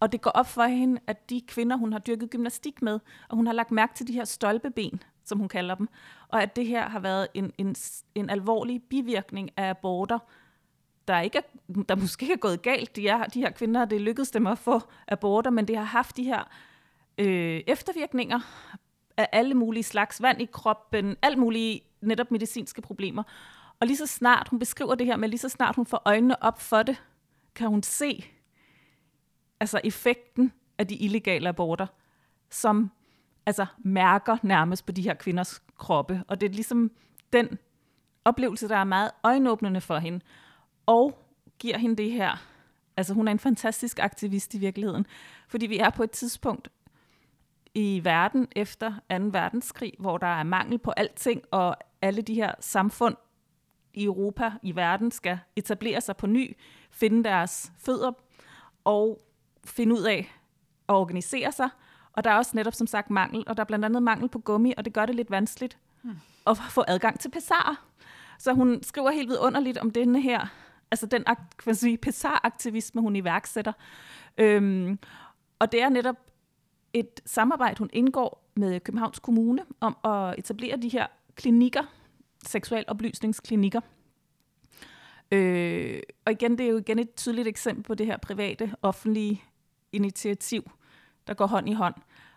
Og 0.00 0.12
det 0.12 0.20
går 0.20 0.30
op 0.30 0.46
for 0.46 0.64
hende, 0.64 1.00
at 1.06 1.30
de 1.30 1.42
kvinder, 1.46 1.76
hun 1.76 1.92
har 1.92 1.98
dyrket 1.98 2.30
gymnastik 2.30 2.82
med, 2.82 3.00
og 3.28 3.36
hun 3.36 3.46
har 3.46 3.54
lagt 3.54 3.70
mærke 3.70 3.94
til 3.94 4.08
de 4.08 4.12
her 4.12 4.24
stolpeben, 4.24 5.02
som 5.24 5.38
hun 5.38 5.48
kalder 5.48 5.74
dem, 5.74 5.88
og 6.28 6.42
at 6.42 6.56
det 6.56 6.66
her 6.66 6.88
har 6.88 7.00
været 7.00 7.28
en, 7.34 7.52
en, 7.58 7.76
en 8.14 8.30
alvorlig 8.30 8.82
bivirkning 8.82 9.50
af 9.56 9.68
aborter, 9.68 10.18
der 11.08 11.20
ikke 11.20 11.38
er, 11.38 11.82
der 11.88 11.94
måske 11.94 12.22
ikke 12.22 12.32
er 12.32 12.38
gået 12.38 12.62
galt. 12.62 12.96
De, 12.96 13.08
er, 13.08 13.24
de 13.24 13.40
her 13.40 13.50
kvinder, 13.50 13.84
det 13.84 14.00
lykkedes 14.00 14.30
dem 14.30 14.46
at 14.46 14.58
få 14.58 14.80
aborter, 15.08 15.50
men 15.50 15.68
det 15.68 15.76
har 15.76 15.84
haft 15.84 16.16
de 16.16 16.24
her 16.24 16.42
øh, 17.18 17.60
eftervirkninger 17.66 18.40
af 19.16 19.28
alle 19.32 19.54
mulige 19.54 19.82
slags 19.82 20.22
vand 20.22 20.42
i 20.42 20.48
kroppen, 20.52 21.16
alt 21.22 21.38
mulige 21.38 21.80
netop 22.00 22.30
medicinske 22.30 22.82
problemer. 22.82 23.22
Og 23.80 23.86
lige 23.86 23.96
så 23.96 24.06
snart 24.06 24.48
hun 24.48 24.58
beskriver 24.58 24.94
det 24.94 25.06
her 25.06 25.16
med, 25.16 25.28
lige 25.28 25.38
så 25.38 25.48
snart 25.48 25.76
hun 25.76 25.86
får 25.86 26.02
øjnene 26.04 26.42
op 26.42 26.60
for 26.60 26.82
det, 26.82 27.02
kan 27.54 27.68
hun 27.68 27.82
se 27.82 28.24
altså 29.60 29.80
effekten 29.84 30.52
af 30.78 30.86
de 30.86 30.94
illegale 30.94 31.48
aborter, 31.48 31.86
som 32.50 32.90
altså 33.46 33.66
mærker 33.78 34.36
nærmest 34.42 34.86
på 34.86 34.92
de 34.92 35.02
her 35.02 35.14
kvinders 35.14 35.62
kroppe. 35.78 36.24
Og 36.28 36.40
det 36.40 36.46
er 36.46 36.54
ligesom 36.54 36.90
den 37.32 37.58
oplevelse, 38.24 38.68
der 38.68 38.76
er 38.76 38.84
meget 38.84 39.10
øjenåbnende 39.22 39.80
for 39.80 39.98
hende, 39.98 40.20
og 40.86 41.18
giver 41.58 41.78
hende 41.78 41.96
det 41.96 42.10
her. 42.10 42.42
Altså 42.96 43.14
hun 43.14 43.28
er 43.28 43.32
en 43.32 43.38
fantastisk 43.38 43.98
aktivist 43.98 44.54
i 44.54 44.58
virkeligheden, 44.58 45.06
fordi 45.48 45.66
vi 45.66 45.78
er 45.78 45.90
på 45.90 46.02
et 46.02 46.10
tidspunkt 46.10 46.68
i 47.74 48.00
verden 48.04 48.48
efter 48.56 48.90
2. 48.90 49.24
verdenskrig, 49.30 49.92
hvor 49.98 50.18
der 50.18 50.26
er 50.26 50.42
mangel 50.42 50.78
på 50.78 50.90
alting, 50.96 51.42
og 51.50 51.76
alle 52.02 52.22
de 52.22 52.34
her 52.34 52.52
samfund 52.60 53.16
i 53.94 54.04
Europa, 54.04 54.52
i 54.62 54.76
verden, 54.76 55.10
skal 55.10 55.38
etablere 55.56 56.00
sig 56.00 56.16
på 56.16 56.26
ny, 56.26 56.56
finde 56.90 57.24
deres 57.24 57.72
fødder 57.78 58.12
og 58.84 59.28
finde 59.64 59.94
ud 59.94 60.02
af 60.02 60.32
at 60.88 60.94
organisere 60.94 61.52
sig. 61.52 61.68
Og 62.16 62.24
der 62.24 62.30
er 62.30 62.36
også 62.36 62.50
netop 62.54 62.74
som 62.74 62.86
sagt 62.86 63.10
mangel, 63.10 63.44
og 63.46 63.56
der 63.56 63.60
er 63.60 63.64
blandt 63.64 63.84
andet 63.84 64.02
mangel 64.02 64.28
på 64.28 64.38
gummi, 64.38 64.74
og 64.76 64.84
det 64.84 64.92
gør 64.92 65.06
det 65.06 65.14
lidt 65.14 65.30
vanskeligt 65.30 65.78
hmm. 66.02 66.16
at 66.46 66.58
få 66.70 66.84
adgang 66.88 67.20
til 67.20 67.30
pessarer. 67.30 67.86
Så 68.38 68.52
hun 68.52 68.82
skriver 68.82 69.10
helt 69.10 69.28
vidunderligt 69.28 69.78
om 69.78 69.90
denne 69.90 70.20
her, 70.20 70.46
altså 70.90 71.06
den 71.06 71.24
pessar-aktivisme, 72.02 73.00
hun 73.00 73.16
iværksætter. 73.16 73.72
Øhm, 74.38 74.98
og 75.58 75.72
det 75.72 75.82
er 75.82 75.88
netop 75.88 76.16
et 76.92 77.20
samarbejde, 77.26 77.78
hun 77.78 77.90
indgår 77.92 78.50
med 78.54 78.80
Københavns 78.80 79.18
Kommune 79.18 79.62
om 79.80 79.96
at 80.04 80.38
etablere 80.38 80.76
de 80.76 80.88
her 80.88 81.06
klinikker, 81.34 81.82
seksualoplysningsklinikker. 82.46 83.80
Øh, 85.32 86.02
og 86.24 86.32
igen, 86.32 86.58
det 86.58 86.66
er 86.66 86.70
jo 86.70 86.78
igen 86.78 86.98
et 86.98 87.14
tydeligt 87.14 87.48
eksempel 87.48 87.84
på 87.84 87.94
det 87.94 88.06
her 88.06 88.16
private, 88.16 88.74
offentlige 88.82 89.42
initiativ, 89.92 90.70
der 91.26 91.34
går 91.34 91.46
hånd 91.46 91.68
i 91.68 91.72
hånd. 91.72 91.94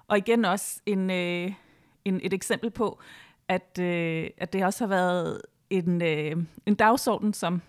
Og 0.08 0.18
igen 0.18 0.46
også 0.46 0.82
en, 0.86 1.10
øh, 1.10 1.52
en, 2.06 2.20
et 2.24 2.34
eksempel 2.34 2.70
på, 2.70 3.00
at, 3.48 3.80
øh, 3.80 4.30
at 4.38 4.54
det 4.54 4.66
også 4.66 4.84
har 4.84 4.90
været 4.90 5.42
en, 5.70 6.02
øh, 6.02 6.36
en 6.66 6.76
dagsorden, 6.76 7.34
som 7.34 7.62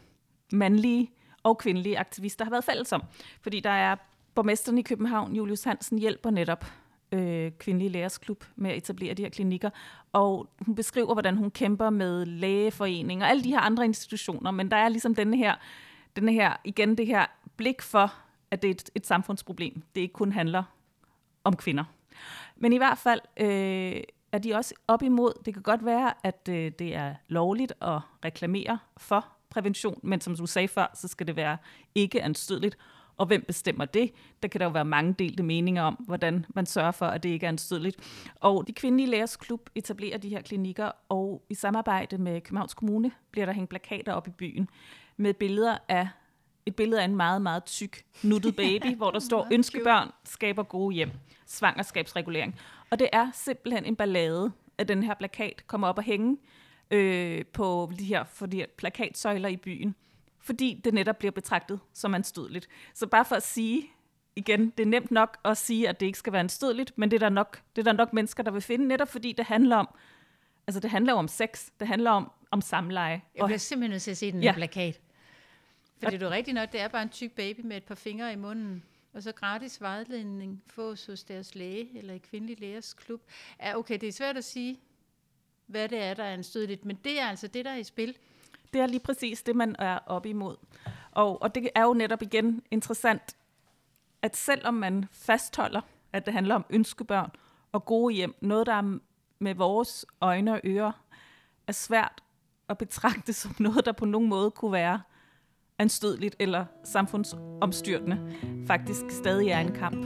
mandlige 0.52 1.10
og 1.42 1.58
kvindelige 1.58 1.98
aktivister 1.98 2.44
har 2.44 2.50
været 2.50 2.64
fælles 2.64 2.92
om. 2.92 3.02
Fordi 3.40 3.60
der 3.60 3.70
er 3.70 3.96
borgmesteren 4.34 4.78
i 4.78 4.82
København, 4.82 5.36
Julius 5.36 5.64
Hansen, 5.64 5.98
hjælper 5.98 6.30
netop 6.30 6.64
øh, 7.12 7.52
Kvindelige 7.58 7.88
Lægers 7.88 8.18
Klub 8.18 8.44
med 8.56 8.70
at 8.70 8.76
etablere 8.76 9.14
de 9.14 9.22
her 9.22 9.30
klinikker. 9.30 9.70
Og 10.12 10.48
hun 10.66 10.74
beskriver, 10.74 11.12
hvordan 11.12 11.36
hun 11.36 11.50
kæmper 11.50 11.90
med 11.90 12.26
lægeforeninger 12.26 13.26
og 13.26 13.30
alle 13.30 13.44
de 13.44 13.50
her 13.50 13.60
andre 13.60 13.84
institutioner. 13.84 14.50
Men 14.50 14.70
der 14.70 14.76
er 14.76 14.88
ligesom 14.88 15.14
denne 15.14 15.36
her, 15.36 15.54
denne 16.16 16.32
her 16.32 16.56
igen 16.64 16.98
det 16.98 17.06
her 17.06 17.26
blik 17.56 17.82
for, 17.82 18.14
at 18.50 18.62
det 18.62 18.68
er 18.68 18.74
et, 18.74 18.90
et 18.94 19.06
samfundsproblem. 19.06 19.82
Det 19.94 20.00
ikke 20.00 20.12
kun 20.12 20.32
handler 20.32 20.62
om 21.48 21.56
kvinder. 21.56 21.84
Men 22.56 22.72
i 22.72 22.76
hvert 22.76 22.98
fald 22.98 23.20
øh, 23.36 24.02
er 24.32 24.38
de 24.38 24.54
også 24.54 24.74
op 24.88 25.02
imod, 25.02 25.32
det 25.44 25.54
kan 25.54 25.62
godt 25.62 25.84
være, 25.84 26.12
at 26.24 26.48
øh, 26.50 26.72
det 26.78 26.94
er 26.94 27.14
lovligt 27.28 27.72
at 27.82 28.00
reklamere 28.24 28.78
for 28.96 29.26
prævention, 29.50 30.00
men 30.02 30.20
som 30.20 30.36
du 30.36 30.46
sagde 30.46 30.68
før, 30.68 30.90
så 30.94 31.08
skal 31.08 31.26
det 31.26 31.36
være 31.36 31.56
ikke 31.94 32.22
anstødeligt. 32.22 32.78
Og 33.16 33.26
hvem 33.26 33.44
bestemmer 33.46 33.84
det? 33.84 34.12
Der 34.42 34.48
kan 34.48 34.60
der 34.60 34.66
jo 34.66 34.72
være 34.72 34.84
mange 34.84 35.12
delte 35.18 35.42
meninger 35.42 35.82
om, 35.82 35.94
hvordan 35.94 36.46
man 36.54 36.66
sørger 36.66 36.90
for, 36.90 37.06
at 37.06 37.22
det 37.22 37.28
ikke 37.28 37.46
er 37.46 37.48
anstødeligt. 37.48 37.96
Og 38.34 38.66
de 38.66 38.72
kvindelige 38.72 39.10
lægers 39.10 39.36
klub 39.36 39.70
etablerer 39.74 40.18
de 40.18 40.28
her 40.28 40.42
klinikker, 40.42 40.90
og 41.08 41.42
i 41.50 41.54
samarbejde 41.54 42.18
med 42.18 42.40
Københavns 42.40 42.74
Kommune 42.74 43.10
bliver 43.30 43.46
der 43.46 43.52
hængt 43.52 43.70
plakater 43.70 44.12
op 44.12 44.28
i 44.28 44.30
byen 44.30 44.68
med 45.16 45.34
billeder 45.34 45.78
af 45.88 46.08
et 46.68 46.76
billede 46.76 47.00
af 47.00 47.04
en 47.04 47.16
meget, 47.16 47.42
meget 47.42 47.64
tyk, 47.64 48.04
nuttet 48.22 48.56
baby, 48.56 48.96
hvor 48.96 49.10
der 49.10 49.18
står, 49.28 49.48
ønskebørn 49.52 50.10
skaber 50.24 50.62
gode 50.62 50.94
hjem, 50.94 51.10
svangerskabsregulering. 51.46 52.56
Og 52.90 52.98
det 52.98 53.08
er 53.12 53.30
simpelthen 53.34 53.84
en 53.84 53.96
ballade, 53.96 54.52
at 54.78 54.88
den 54.88 55.02
her 55.02 55.14
plakat 55.14 55.66
kommer 55.66 55.88
op 55.88 55.98
og 55.98 56.04
hænge 56.04 56.36
øh, 56.90 57.44
på 57.52 57.92
de 57.98 58.04
her, 58.04 58.24
for 58.24 58.46
de 58.46 58.56
her 58.56 58.66
plakatsøjler 58.76 59.48
i 59.48 59.56
byen 59.56 59.94
fordi 60.48 60.80
det 60.84 60.94
netop 60.94 61.18
bliver 61.18 61.32
betragtet 61.32 61.80
som 61.92 62.14
anstødeligt. 62.14 62.68
Så 62.94 63.06
bare 63.06 63.24
for 63.24 63.36
at 63.36 63.42
sige, 63.42 63.86
igen, 64.36 64.72
det 64.78 64.82
er 64.82 64.88
nemt 64.88 65.10
nok 65.10 65.38
at 65.44 65.56
sige, 65.56 65.88
at 65.88 66.00
det 66.00 66.06
ikke 66.06 66.18
skal 66.18 66.32
være 66.32 66.40
anstødeligt, 66.40 66.92
men 66.96 67.10
det 67.10 67.16
er 67.16 67.20
der 67.20 67.28
nok, 67.28 67.62
det 67.76 67.82
er 67.82 67.84
der 67.84 67.92
nok 67.92 68.12
mennesker, 68.12 68.42
der 68.42 68.50
vil 68.50 68.62
finde, 68.62 68.88
netop 68.88 69.08
fordi 69.08 69.32
det 69.32 69.46
handler 69.46 69.76
om, 69.76 69.88
altså 70.66 70.80
det 70.80 70.90
handler 70.90 71.12
om 71.12 71.28
sex, 71.28 71.68
det 71.80 71.88
handler 71.88 72.10
om, 72.10 72.30
om 72.50 72.60
samleje. 72.60 73.22
Jeg 73.36 73.44
bliver 73.44 73.58
simpelthen 73.58 73.90
nødt 73.90 74.02
til 74.02 74.10
at 74.10 74.16
se 74.16 74.32
den 74.32 74.42
ja. 74.42 74.52
plakat. 74.52 75.00
Fordi 76.02 76.16
det 76.16 76.26
er 76.26 76.30
rigtigt 76.30 76.54
nok, 76.54 76.72
det 76.72 76.80
er 76.80 76.88
bare 76.88 77.02
en 77.02 77.08
tyk 77.08 77.32
baby 77.32 77.60
med 77.60 77.76
et 77.76 77.84
par 77.84 77.94
fingre 77.94 78.32
i 78.32 78.36
munden, 78.36 78.84
og 79.12 79.22
så 79.22 79.32
gratis 79.32 79.80
vejledning 79.80 80.62
fås 80.66 81.06
hos 81.06 81.24
deres 81.24 81.54
læge 81.54 81.98
eller 81.98 82.14
i 82.14 82.18
kvindelig 82.18 82.60
lægers 82.60 82.94
klub. 82.94 83.20
Ja, 83.60 83.78
okay, 83.78 83.98
det 84.00 84.08
er 84.08 84.12
svært 84.12 84.36
at 84.36 84.44
sige, 84.44 84.80
hvad 85.66 85.88
det 85.88 86.02
er, 86.02 86.14
der 86.14 86.24
er 86.24 86.32
anstødeligt, 86.32 86.84
men 86.84 86.98
det 87.04 87.20
er 87.20 87.26
altså 87.26 87.46
det, 87.46 87.64
der 87.64 87.70
er 87.70 87.76
i 87.76 87.84
spil. 87.84 88.16
Det 88.72 88.80
er 88.80 88.86
lige 88.86 89.00
præcis 89.00 89.42
det, 89.42 89.56
man 89.56 89.76
er 89.78 89.98
op 90.06 90.26
imod. 90.26 90.56
Og, 91.10 91.42
og 91.42 91.54
det 91.54 91.70
er 91.74 91.82
jo 91.82 91.94
netop 91.94 92.22
igen 92.22 92.62
interessant, 92.70 93.36
at 94.22 94.36
selvom 94.36 94.74
man 94.74 95.04
fastholder, 95.12 95.80
at 96.12 96.26
det 96.26 96.34
handler 96.34 96.54
om 96.54 96.64
ønskebørn 96.70 97.30
og 97.72 97.84
gode 97.84 98.14
hjem, 98.14 98.34
noget 98.40 98.66
der 98.66 98.74
er 98.74 98.98
med 99.38 99.54
vores 99.54 100.06
øjne 100.20 100.52
og 100.52 100.60
ører 100.64 100.92
er 101.66 101.72
svært 101.72 102.22
at 102.68 102.78
betragte 102.78 103.32
som 103.32 103.54
noget, 103.58 103.84
der 103.84 103.92
på 103.92 104.04
nogen 104.04 104.28
måde 104.28 104.50
kunne 104.50 104.72
være 104.72 105.00
anstødeligt 105.78 106.36
eller 106.38 106.64
samfundsomstyrtende, 106.84 108.18
faktisk 108.66 109.00
stadig 109.10 109.48
er 109.48 109.60
en 109.60 109.72
kamp. 109.72 110.04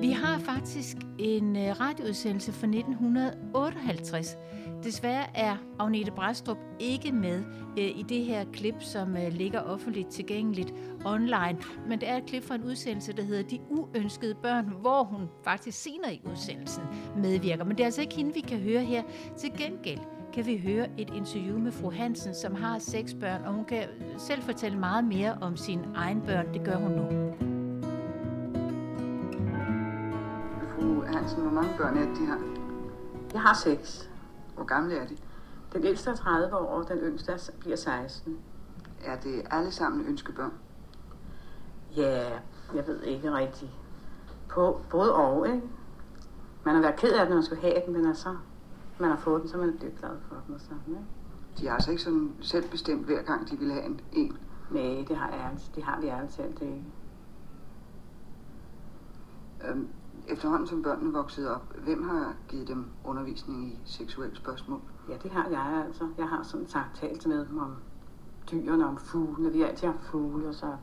Vi 0.00 0.10
har 0.10 0.38
faktisk 0.38 0.96
en 1.18 1.56
øh, 1.56 1.80
radioudsendelse 1.80 2.52
fra 2.52 2.66
1958, 2.66 4.36
Desværre 4.84 5.26
er 5.34 5.56
Agnete 5.78 6.10
Brastrup 6.10 6.58
ikke 6.80 7.12
med 7.12 7.44
øh, 7.78 7.84
i 7.84 8.04
det 8.08 8.24
her 8.24 8.44
klip, 8.52 8.74
som 8.80 9.16
øh, 9.16 9.32
ligger 9.32 9.60
offentligt 9.60 10.08
tilgængeligt 10.08 10.74
online. 11.04 11.58
Men 11.88 12.00
det 12.00 12.08
er 12.08 12.16
et 12.16 12.26
klip 12.26 12.44
fra 12.44 12.54
en 12.54 12.64
udsendelse, 12.64 13.12
der 13.12 13.22
hedder 13.22 13.42
De 13.42 13.58
Uønskede 13.70 14.34
Børn, 14.34 14.72
hvor 14.80 15.04
hun 15.04 15.28
faktisk 15.44 15.82
senere 15.82 16.14
i 16.14 16.20
udsendelsen 16.32 16.82
medvirker. 17.16 17.64
Men 17.64 17.76
det 17.76 17.80
er 17.80 17.84
altså 17.84 18.00
ikke 18.00 18.14
hende, 18.14 18.34
vi 18.34 18.40
kan 18.40 18.58
høre 18.58 18.80
her. 18.80 19.02
Til 19.38 19.50
gengæld 19.58 20.00
kan 20.32 20.46
vi 20.46 20.58
høre 20.58 21.00
et 21.00 21.10
interview 21.10 21.58
med 21.58 21.72
fru 21.72 21.90
Hansen, 21.90 22.34
som 22.34 22.54
har 22.54 22.78
seks 22.78 23.14
børn, 23.14 23.44
og 23.44 23.52
hun 23.52 23.64
kan 23.64 23.84
selv 24.18 24.42
fortælle 24.42 24.78
meget 24.78 25.04
mere 25.04 25.38
om 25.40 25.56
sine 25.56 25.88
egne 25.94 26.22
børn. 26.26 26.54
Det 26.54 26.64
gør 26.64 26.76
hun 26.76 26.90
nu. 26.90 27.34
Fru 30.74 31.02
Hansen, 31.02 31.42
hvor 31.42 31.50
mange 31.50 31.70
børn 31.78 31.96
er 31.96 32.06
det, 32.06 32.16
de 32.16 32.26
har? 32.26 32.38
Jeg 33.32 33.40
har 33.40 33.54
seks. 33.54 34.10
Hvor 34.54 34.64
gamle 34.64 34.96
er 34.96 35.06
de? 35.06 35.16
Den 35.72 35.84
ældste 35.84 36.10
er 36.10 36.14
30 36.14 36.56
år, 36.56 36.66
og 36.66 36.88
den 36.88 36.98
yngste 36.98 37.52
bliver 37.60 37.76
16. 37.76 38.38
Er 39.04 39.16
det 39.16 39.42
alle 39.50 39.70
sammen 39.70 40.06
ønskebørn? 40.06 40.52
Ja, 41.96 42.28
jeg 42.74 42.86
ved 42.86 43.02
ikke 43.02 43.32
rigtigt. 43.32 43.70
På 44.48 44.80
både 44.90 45.14
og, 45.14 45.46
ikke? 45.46 45.62
Man 46.64 46.74
har 46.74 46.82
været 46.82 46.96
ked 46.96 47.12
af 47.12 47.20
det, 47.20 47.28
når 47.28 47.36
man 47.36 47.44
skulle 47.44 47.62
have 47.62 47.82
den, 47.86 47.92
men 47.92 48.06
altså, 48.06 48.36
man 49.02 49.10
har 49.10 49.16
fået 49.16 49.42
den, 49.42 49.48
så 49.48 49.56
man 49.56 49.68
er 49.68 49.76
blevet 49.76 49.98
glad 49.98 50.10
for 50.28 50.36
den 50.46 50.54
og 50.54 50.60
sådan, 50.60 50.82
ikke? 50.88 51.00
De 51.58 51.66
har 51.66 51.74
altså 51.74 51.90
ikke 51.90 52.02
sådan 52.02 52.32
selv 52.40 52.70
bestemt 52.70 53.06
hver 53.06 53.22
gang, 53.22 53.50
de 53.50 53.58
vil 53.58 53.72
have 53.72 53.84
en. 53.84 54.00
en. 54.12 54.36
Nej, 54.70 55.04
det 55.08 55.16
har, 55.16 55.30
ærligt, 55.30 55.70
det 55.74 55.82
har 55.82 56.00
de 56.00 56.06
ærligt 56.06 56.32
talt 56.32 56.62
ikke. 56.62 56.84
Øhm, 59.68 59.88
efterhånden 60.28 60.66
som 60.68 60.82
børnene 60.82 61.12
voksede 61.12 61.54
op, 61.54 61.76
hvem 61.84 62.08
har 62.08 62.34
givet 62.48 62.68
dem 62.68 62.84
undervisning 63.04 63.66
i 63.66 63.78
seksuelle 63.84 64.36
spørgsmål? 64.36 64.80
Ja, 65.08 65.16
det 65.22 65.30
har 65.30 65.48
jeg 65.48 65.84
altså. 65.86 66.08
Jeg 66.18 66.28
har 66.28 66.42
sådan 66.42 66.66
sagt 66.66 66.96
talt 66.96 67.26
med 67.26 67.46
dem 67.46 67.58
om 67.58 67.74
dyrene, 68.50 68.86
om 68.86 68.96
fuglene. 68.96 69.52
Vi 69.52 69.60
har 69.60 69.66
altid 69.66 69.86
haft 69.88 70.04
fugle 70.04 70.48
og 70.48 70.54
sådan. 70.54 70.78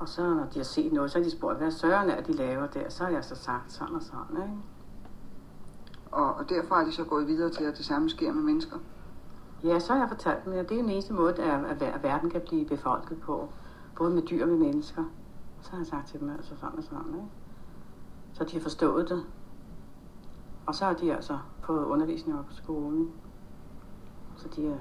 Og 0.00 0.08
så 0.08 0.34
når 0.34 0.44
de 0.44 0.58
har 0.58 0.64
set 0.64 0.92
noget, 0.92 1.10
så 1.10 1.18
har 1.18 1.24
de 1.24 1.30
spurgt, 1.30 1.58
hvad 1.58 1.70
søren 1.70 2.10
er, 2.10 2.22
de 2.22 2.32
laver 2.32 2.66
der? 2.66 2.88
Så 2.88 3.04
har 3.04 3.10
jeg 3.10 3.24
så 3.24 3.34
sagt 3.34 3.72
sådan 3.72 3.94
og 3.94 4.02
sådan, 4.02 4.36
ikke? 4.36 4.62
Og, 6.16 6.34
og 6.34 6.48
derfra 6.48 6.80
er 6.80 6.84
de 6.84 6.92
så 6.92 7.04
gået 7.04 7.26
videre 7.26 7.50
til, 7.50 7.64
at 7.64 7.76
det 7.76 7.84
samme 7.84 8.10
sker 8.10 8.32
med 8.32 8.42
mennesker. 8.42 8.76
Ja, 9.64 9.78
så 9.78 9.92
har 9.92 10.00
jeg 10.00 10.08
fortalt 10.08 10.44
dem, 10.44 10.52
at 10.52 10.68
det 10.68 10.78
er 10.78 10.82
den 10.82 10.90
eneste 10.90 11.12
måde, 11.12 11.42
at, 11.42 11.82
at, 11.82 12.02
verden 12.02 12.30
kan 12.30 12.40
blive 12.40 12.66
befolket 12.66 13.20
på. 13.20 13.48
Både 13.96 14.14
med 14.14 14.22
dyr 14.22 14.42
og 14.42 14.48
med 14.48 14.58
mennesker. 14.58 15.04
Så 15.60 15.70
har 15.70 15.78
jeg 15.78 15.86
sagt 15.86 16.08
til 16.08 16.20
dem 16.20 16.30
altså 16.30 16.56
sådan 16.56 16.78
og 16.78 16.84
sådan, 16.84 17.14
ikke? 17.14 17.26
Så 18.32 18.44
de 18.44 18.52
har 18.52 18.60
forstået 18.60 19.08
det. 19.08 19.24
Og 20.66 20.74
så 20.74 20.84
har 20.84 20.92
de 20.92 21.14
altså 21.14 21.38
fået 21.62 21.84
undervisning 21.84 22.38
op 22.38 22.46
på 22.46 22.54
skolen. 22.54 23.12
Så 24.36 24.48
de 24.56 24.66
er 24.66 24.78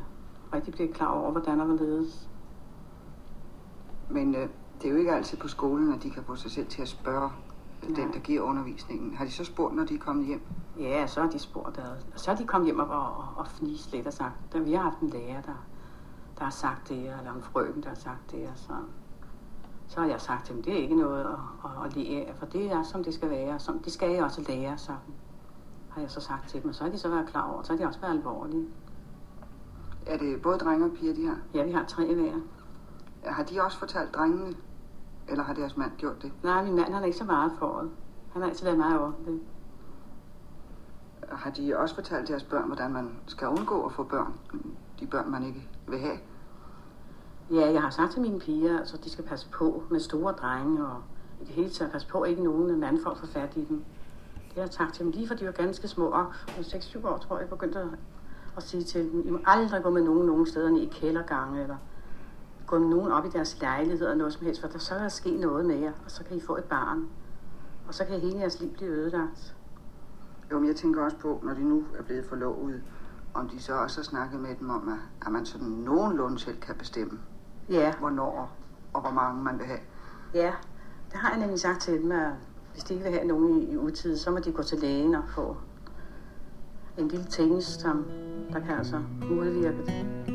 rigtig 0.54 0.74
blevet 0.74 0.94
klar 0.94 1.12
over, 1.12 1.32
hvordan 1.32 1.60
der 1.60 1.76
ledes. 1.76 2.30
Men 4.10 4.36
øh, 4.36 4.50
det 4.82 4.86
er 4.86 4.90
jo 4.90 4.96
ikke 4.96 5.14
altid 5.14 5.38
på 5.38 5.48
skolen, 5.48 5.94
at 5.94 6.04
de 6.04 6.10
kan 6.10 6.24
få 6.24 6.36
sig 6.36 6.52
selv 6.52 6.68
til 6.68 6.82
at 6.82 6.88
spørge 6.88 7.30
Nej. 7.90 8.02
den, 8.02 8.14
der 8.14 8.20
giver 8.20 8.42
undervisningen. 8.42 9.16
Har 9.16 9.26
de 9.26 9.32
så 9.32 9.44
spurgt, 9.44 9.76
når 9.76 9.86
de 9.86 9.96
er 9.96 10.00
kommet 10.00 10.26
hjem? 10.26 10.42
Ja, 10.80 11.08
så 11.08 11.22
har 11.22 11.30
de 11.30 11.40
spurgt. 11.40 11.78
Og 12.14 12.20
så 12.20 12.32
er 12.32 12.36
de 12.36 12.46
kommet 12.46 12.66
hjem 12.66 12.80
og, 12.80 12.88
og, 12.88 13.26
og 13.36 13.48
fnist 13.48 13.92
lidt 13.92 14.08
og 14.08 14.14
sagt, 14.14 14.34
da 14.54 14.60
vi 14.60 14.74
har 14.74 14.82
haft 14.82 15.00
en 15.00 15.10
lærer, 15.10 15.42
der, 15.42 15.66
der 16.38 16.44
har 16.44 16.52
sagt 16.52 16.90
det, 16.90 16.98
eller 16.98 17.34
en 17.34 17.42
frøken, 17.42 17.84
der 17.84 17.90
har 17.90 17.96
sagt 17.96 18.32
det, 18.32 18.48
og 18.48 18.58
så, 18.58 18.74
så 19.88 20.00
har 20.00 20.08
jeg 20.08 20.22
sagt 20.22 20.46
til 20.46 20.56
dem, 20.56 20.64
det 20.64 20.74
er 20.74 20.78
ikke 20.78 20.96
noget 20.96 21.20
at, 21.20 21.30
at, 21.66 21.86
at 21.86 21.96
lære 21.96 22.36
for 22.36 22.46
det 22.46 22.72
er, 22.72 22.84
som 22.84 23.04
det 23.04 23.14
skal 23.14 23.30
være, 23.30 23.60
som 23.60 23.80
det 23.80 23.94
skal 23.94 24.12
jeg 24.12 24.24
også 24.24 24.46
lære, 24.48 24.78
så 24.78 24.92
har 25.90 26.02
jeg 26.02 26.12
så 26.12 26.22
sagt 26.22 26.50
til 26.50 26.62
dem, 26.62 26.70
og 26.70 26.76
så 26.76 26.84
har 26.84 26.92
de 26.92 26.98
så 26.98 27.10
været 27.10 27.28
klar 27.28 27.52
over, 27.52 27.64
så 27.64 27.74
har 27.74 27.78
de 27.78 27.88
også 27.88 28.00
været 28.00 28.12
alvorlige. 28.12 28.68
Er 30.06 30.18
det 30.18 30.42
både 30.42 30.58
drenge 30.58 30.86
og 30.86 30.92
piger, 30.92 31.14
de 31.14 31.28
har? 31.28 31.38
Ja, 31.54 31.64
vi 31.64 31.72
har 31.72 31.86
tre 31.86 32.14
hver. 32.16 32.34
Har 33.24 33.44
de 33.44 33.62
også 33.62 33.80
fortalt 33.80 34.16
drengene, 34.16 34.56
eller 35.28 35.44
har 35.44 35.54
deres 35.54 35.78
mand 35.78 35.92
gjort 35.98 36.22
det? 36.22 36.32
Nej, 36.44 36.64
min 36.64 36.76
mand 36.76 36.94
han 36.94 37.02
er 37.02 37.06
ikke 37.06 37.18
så 37.18 37.24
meget 37.24 37.52
for 37.60 37.80
det. 37.80 37.90
Han 38.34 38.42
har 38.42 38.50
altid 38.50 38.66
været 38.66 38.78
meget 38.78 39.00
ordentlig. 39.00 39.42
Har 41.32 41.52
de 41.52 41.78
også 41.78 41.96
fortalt 41.96 42.28
deres 42.28 42.44
børn, 42.44 42.68
hvordan 42.68 42.94
man 42.94 43.10
skal 43.28 43.48
undgå 43.48 43.86
at 43.86 43.92
få 43.94 44.04
børn? 44.04 44.34
De 45.00 45.08
børn, 45.08 45.32
man 45.32 45.44
ikke 45.44 45.70
vil 45.88 46.00
have? 46.00 46.18
Ja, 47.52 47.72
jeg 47.72 47.82
har 47.82 47.90
sagt 47.90 48.12
til 48.12 48.22
mine 48.22 48.40
piger, 48.40 48.80
altså 48.80 48.98
de 48.98 49.10
skal 49.10 49.24
passe 49.24 49.50
på 49.50 49.84
med 49.90 50.00
store 50.00 50.32
drenge, 50.34 50.86
og 50.86 51.02
i 51.42 51.46
det 51.46 51.54
hele 51.54 51.70
taget 51.70 51.92
passe 51.92 52.08
på, 52.08 52.24
ikke 52.24 52.44
nogen 52.44 52.80
mandfolk 52.80 53.18
får 53.18 53.28
fat 53.28 53.58
i 53.58 53.66
dem. 53.66 53.84
Det 54.36 54.54
har 54.56 54.62
jeg 54.62 54.74
sagt 54.74 54.94
til 54.94 55.04
dem, 55.06 55.12
lige 55.12 55.28
for 55.28 55.36
de 55.36 55.46
var 55.46 55.52
ganske 55.52 55.88
små, 55.88 56.06
og 56.06 56.26
på 56.48 56.62
6-7 56.62 57.08
år, 57.08 57.18
tror 57.18 57.36
jeg, 57.36 57.42
jeg 57.42 57.50
begyndte 57.50 57.80
at, 57.80 57.88
at 58.58 58.64
sige 58.64 58.84
til 58.84 59.12
dem, 59.12 59.28
I 59.28 59.30
må 59.30 59.40
aldrig 59.46 59.84
gå 59.84 59.90
med 59.90 60.04
nogen 60.04 60.26
nogen 60.26 60.46
steder 60.46 60.70
ned 60.70 60.82
i 60.82 60.86
kældergange, 60.86 61.64
eller 61.64 61.78
gå 62.68 62.78
nogen 62.78 63.12
op 63.12 63.26
i 63.26 63.30
deres 63.30 63.62
lejlighed, 63.62 64.02
eller 64.02 64.16
noget 64.16 64.34
som 64.34 64.46
helst, 64.46 64.62
for 64.62 64.68
der 64.68 64.80
så 64.80 64.96
er 64.96 65.00
der 65.00 65.08
ske 65.08 65.38
noget 65.38 65.66
med 65.66 65.76
jer, 65.76 65.92
og 66.06 66.12
så 66.12 66.24
kan 66.24 66.38
I 66.38 66.42
få 66.42 66.58
et 66.58 66.64
barn. 66.64 67.08
Og 67.88 67.94
så 67.94 68.06
kan 68.06 68.20
hele 68.20 68.40
jeres 68.40 68.60
liv 68.62 68.74
blive 68.74 68.90
ødelagt. 68.90 69.56
Jo, 70.52 70.60
men 70.60 70.68
jeg 70.68 70.76
tænker 70.76 71.04
også 71.04 71.18
på, 71.18 71.40
når 71.44 71.54
de 71.54 71.64
nu 71.64 71.84
er 71.98 72.04
blevet 72.04 72.26
forlovet, 72.26 72.82
om 73.34 73.50
de 73.50 73.62
så 73.62 73.74
også 73.74 74.00
har 74.00 74.04
snakket 74.04 74.40
med 74.40 74.56
dem 74.60 74.70
om, 74.70 75.00
at, 75.26 75.32
man 75.32 75.46
sådan 75.46 75.68
nogenlunde 75.68 76.40
selv 76.40 76.60
kan 76.60 76.76
bestemme, 76.76 77.20
Ja, 77.70 77.94
hvornår 78.00 78.56
og 78.94 79.02
hvor 79.02 79.12
mange 79.12 79.44
man 79.44 79.58
vil 79.58 79.66
have. 79.66 79.80
Ja, 80.34 80.54
det 81.12 81.20
har 81.20 81.30
jeg 81.30 81.40
nemlig 81.40 81.60
sagt 81.60 81.82
til 81.82 82.02
dem, 82.02 82.12
at 82.12 82.32
hvis 82.74 82.84
de 82.84 82.94
ikke 82.94 83.04
vil 83.04 83.14
have 83.14 83.28
nogen 83.28 83.62
i, 83.62 83.72
i 83.72 83.78
utid, 83.78 84.18
så 84.18 84.32
må 84.32 84.40
de 84.40 84.52
gå 84.52 84.64
til 84.64 84.78
lægen 84.78 85.16
og 85.16 85.24
få 85.28 85.58
en 86.98 87.08
lille 87.08 87.26
tennis, 87.26 87.66
som 87.66 88.06
der 88.54 88.60
kan 88.60 88.78
altså 88.78 89.02
modvirke 89.22 89.78
det. 89.86 90.35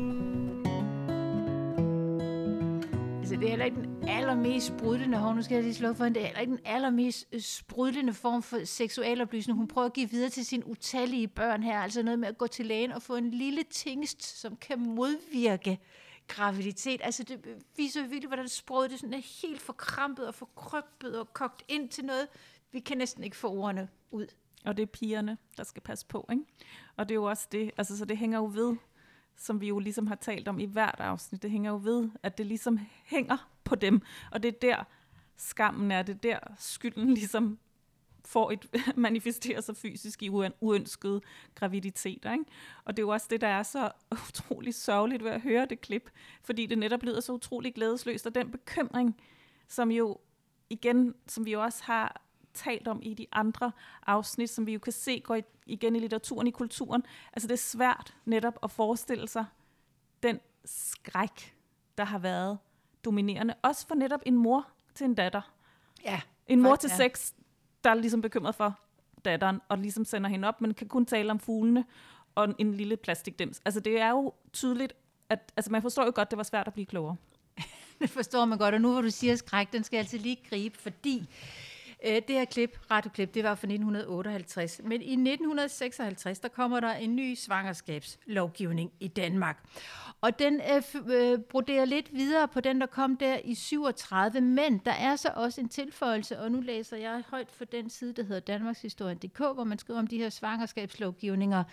Det 3.41 3.47
er 3.47 3.49
heller 3.49 3.65
ikke 3.65 3.81
den 3.81 4.09
allermest 4.09 4.67
sprudlende, 4.67 5.17
hov, 5.17 5.35
nu 5.35 5.41
skal 5.41 5.55
jeg 5.55 5.63
lige 5.63 5.73
slå 5.73 5.93
for 5.93 6.03
hende, 6.03 6.19
det 6.19 6.23
er 6.23 6.27
heller 6.27 6.41
ikke 6.41 6.51
den 6.51 6.65
allermest 6.65 7.27
øh, 7.31 7.41
sprudlende 7.41 8.13
form 8.13 8.43
for 8.43 8.65
seksualoplysning. 8.65 9.57
Hun 9.57 9.67
prøver 9.67 9.85
at 9.85 9.93
give 9.93 10.09
videre 10.09 10.29
til 10.29 10.45
sine 10.45 10.67
utallige 10.67 11.27
børn 11.27 11.63
her, 11.63 11.79
altså 11.79 12.03
noget 12.03 12.19
med 12.19 12.27
at 12.27 12.37
gå 12.37 12.47
til 12.47 12.65
lægen 12.65 12.91
og 12.91 13.01
få 13.01 13.15
en 13.15 13.31
lille 13.31 13.63
tingest, 13.63 14.23
som 14.41 14.55
kan 14.55 14.79
modvirke 14.79 15.79
graviditet. 16.27 17.01
Altså, 17.03 17.23
det 17.23 17.39
viser 17.77 18.01
virkelig, 18.01 18.27
hvordan 18.27 18.47
sproget 18.47 18.91
det 18.91 18.99
sådan 18.99 19.13
er 19.13 19.41
helt 19.41 19.61
forkrampet 19.61 20.27
og 20.27 20.35
forkrøbet 20.35 21.19
og 21.19 21.33
kogt 21.33 21.63
ind 21.67 21.89
til 21.89 22.05
noget. 22.05 22.27
Vi 22.71 22.79
kan 22.79 22.97
næsten 22.97 23.23
ikke 23.23 23.37
få 23.37 23.49
ordene 23.49 23.89
ud. 24.11 24.27
Og 24.65 24.77
det 24.77 24.83
er 24.83 24.87
pigerne, 24.87 25.37
der 25.57 25.63
skal 25.63 25.81
passe 25.81 26.05
på, 26.05 26.27
ikke? 26.31 26.43
Og 26.97 27.09
det 27.09 27.13
er 27.13 27.19
jo 27.19 27.23
også 27.23 27.47
det, 27.51 27.71
altså 27.77 27.97
så 27.97 28.05
det 28.05 28.17
hænger 28.17 28.37
jo 28.37 28.51
ved, 28.53 28.75
som 29.41 29.61
vi 29.61 29.67
jo 29.67 29.79
ligesom 29.79 30.07
har 30.07 30.15
talt 30.15 30.47
om 30.47 30.59
i 30.59 30.65
hvert 30.65 30.99
afsnit, 30.99 31.41
det 31.41 31.51
hænger 31.51 31.71
jo 31.71 31.79
ved, 31.83 32.09
at 32.23 32.37
det 32.37 32.45
ligesom 32.45 32.79
hænger 33.05 33.49
på 33.63 33.75
dem. 33.75 34.01
Og 34.31 34.43
det 34.43 34.49
er 34.49 34.59
der 34.61 34.83
skammen 35.37 35.91
er, 35.91 36.01
det 36.01 36.13
er 36.15 36.19
der 36.19 36.39
skylden 36.57 37.13
ligesom 37.19 37.59
får 38.25 38.51
et 38.51 38.67
manifesterer 38.95 39.61
sig 39.61 39.77
fysisk 39.77 40.23
i 40.23 40.29
uønskede 40.61 41.21
graviditeter. 41.55 42.31
Ikke? 42.33 42.45
Og 42.85 42.97
det 42.97 43.03
er 43.03 43.05
jo 43.05 43.09
også 43.09 43.27
det, 43.29 43.41
der 43.41 43.47
er 43.47 43.63
så 43.63 43.91
utrolig 44.29 44.75
sørgeligt 44.75 45.23
ved 45.23 45.31
at 45.31 45.41
høre 45.41 45.65
det 45.65 45.81
klip, 45.81 46.09
fordi 46.43 46.65
det 46.65 46.77
netop 46.77 47.03
lyder 47.03 47.19
så 47.19 47.33
utrolig 47.33 47.73
glædesløst, 47.73 48.27
og 48.27 48.35
den 48.35 48.51
bekymring, 48.51 49.21
som 49.67 49.91
jo 49.91 50.17
igen, 50.69 51.15
som 51.27 51.45
vi 51.45 51.51
jo 51.51 51.61
også 51.61 51.83
har 51.83 52.21
talt 52.53 52.87
om 52.87 52.99
i 53.03 53.13
de 53.13 53.27
andre 53.31 53.71
afsnit, 54.07 54.49
som 54.49 54.65
vi 54.65 54.73
jo 54.73 54.79
kan 54.79 54.93
se 54.93 55.19
går 55.19 55.39
igen 55.65 55.95
i 55.95 55.99
litteraturen, 55.99 56.47
i 56.47 56.51
kulturen. 56.51 57.03
Altså 57.33 57.47
det 57.47 57.53
er 57.53 57.57
svært 57.57 58.15
netop 58.25 58.59
at 58.63 58.71
forestille 58.71 59.27
sig 59.27 59.45
den 60.23 60.39
skræk, 60.65 61.55
der 61.97 62.03
har 62.03 62.19
været 62.19 62.57
dominerende. 63.05 63.53
Også 63.61 63.87
for 63.87 63.95
netop 63.95 64.21
en 64.25 64.35
mor 64.35 64.67
til 64.95 65.05
en 65.05 65.15
datter. 65.15 65.53
Ja. 66.03 66.21
En 66.47 66.61
mor 66.61 66.75
til 66.75 66.89
ja. 66.89 66.97
sex, 66.97 67.31
der 67.83 67.89
er 67.89 67.93
ligesom 67.93 68.21
bekymret 68.21 68.55
for 68.55 68.79
datteren, 69.25 69.61
og 69.69 69.77
ligesom 69.77 70.05
sender 70.05 70.29
hende 70.29 70.47
op, 70.47 70.61
men 70.61 70.73
kan 70.73 70.87
kun 70.87 71.05
tale 71.05 71.31
om 71.31 71.39
fuglene 71.39 71.85
og 72.35 72.55
en, 72.57 72.73
lille 72.73 72.97
plastikdims. 72.97 73.61
Altså 73.65 73.79
det 73.79 73.99
er 73.99 74.09
jo 74.09 74.33
tydeligt, 74.53 74.93
at 75.29 75.51
altså 75.57 75.71
man 75.71 75.81
forstår 75.81 76.05
jo 76.05 76.11
godt, 76.15 76.31
det 76.31 76.37
var 76.37 76.43
svært 76.43 76.67
at 76.67 76.73
blive 76.73 76.85
klogere. 76.85 77.15
Det 77.99 78.09
forstår 78.09 78.45
man 78.45 78.57
godt, 78.57 78.75
og 78.75 78.81
nu 78.81 78.91
hvor 78.91 79.01
du 79.01 79.09
siger 79.09 79.35
skræk, 79.35 79.73
den 79.73 79.83
skal 79.83 79.97
jeg 79.97 80.03
altid 80.03 80.19
lige 80.19 80.37
gribe, 80.49 80.77
fordi 80.77 81.29
Øh, 82.05 82.15
det 82.15 82.35
her 82.35 82.45
klip, 82.45 82.79
radioklip, 82.91 83.33
det 83.33 83.43
var 83.43 83.55
fra 83.55 83.67
1958. 83.67 84.81
Men 84.83 85.01
i 85.01 85.11
1956, 85.11 86.39
der 86.39 86.47
kommer 86.47 86.79
der 86.79 86.93
en 86.93 87.15
ny 87.15 87.35
svangerskabslovgivning 87.35 88.91
i 88.99 89.07
Danmark. 89.07 89.63
Og 90.21 90.39
den 90.39 90.61
øh, 90.75 91.15
øh 91.15 91.39
broderer 91.39 91.85
lidt 91.85 92.13
videre 92.13 92.47
på 92.47 92.61
den, 92.61 92.81
der 92.81 92.87
kom 92.87 93.17
der 93.17 93.37
i 93.43 93.55
37, 93.55 94.41
men 94.41 94.77
der 94.77 94.91
er 94.91 95.15
så 95.15 95.31
også 95.35 95.61
en 95.61 95.69
tilføjelse, 95.69 96.39
og 96.39 96.51
nu 96.51 96.61
læser 96.61 96.97
jeg 96.97 97.23
højt 97.27 97.51
for 97.51 97.65
den 97.65 97.89
side, 97.89 98.13
der 98.13 98.23
hedder 98.23 98.39
Danmarkshistorien.dk, 98.39 99.37
hvor 99.37 99.63
man 99.63 99.79
skriver 99.79 99.99
om 99.99 100.07
de 100.07 100.17
her 100.17 100.29
svangerskabslovgivninger. 100.29 101.63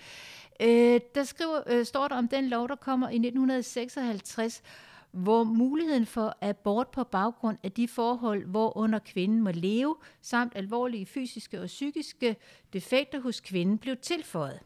Øh, 0.61 1.01
der 1.15 1.25
skriver, 1.25 1.61
øh, 1.67 1.85
står 1.85 2.09
der 2.09 2.17
om 2.17 2.29
den 2.29 2.49
lov, 2.49 2.69
der 2.69 2.77
kommer 2.77 3.09
i 3.09 3.17
1956, 3.17 4.63
hvor 5.11 5.45
muligheden 5.45 6.07
for 6.07 6.37
abort 6.41 6.89
på 6.89 7.05
baggrund 7.05 7.59
af 7.63 7.73
de 7.73 7.89
forhold, 7.89 8.47
hvorunder 8.47 8.99
kvinden 8.99 9.43
må 9.43 9.51
leve, 9.55 9.97
samt 10.23 10.53
alvorlige 10.57 11.07
fysiske 11.07 11.61
og 11.61 11.67
psykiske 11.67 12.37
defekter 12.73 13.21
hos 13.21 13.41
kvinden, 13.41 13.79
blev 13.79 13.97
tilføjet. 13.97 14.61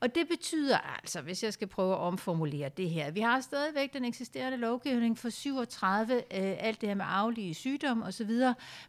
Og 0.00 0.14
det 0.14 0.28
betyder 0.28 0.78
altså, 0.78 1.20
hvis 1.20 1.44
jeg 1.44 1.52
skal 1.52 1.68
prøve 1.68 1.92
at 1.92 1.98
omformulere 1.98 2.68
det 2.68 2.90
her, 2.90 3.10
vi 3.10 3.20
har 3.20 3.40
stadigvæk 3.40 3.92
den 3.92 4.04
eksisterende 4.04 4.58
lovgivning 4.58 5.18
for 5.18 5.28
37, 5.28 6.14
øh, 6.14 6.22
alt 6.30 6.80
det 6.80 6.88
her 6.88 6.96
med 6.96 7.04
aflige 7.08 7.54
sygdomme 7.54 8.04
osv., 8.04 8.30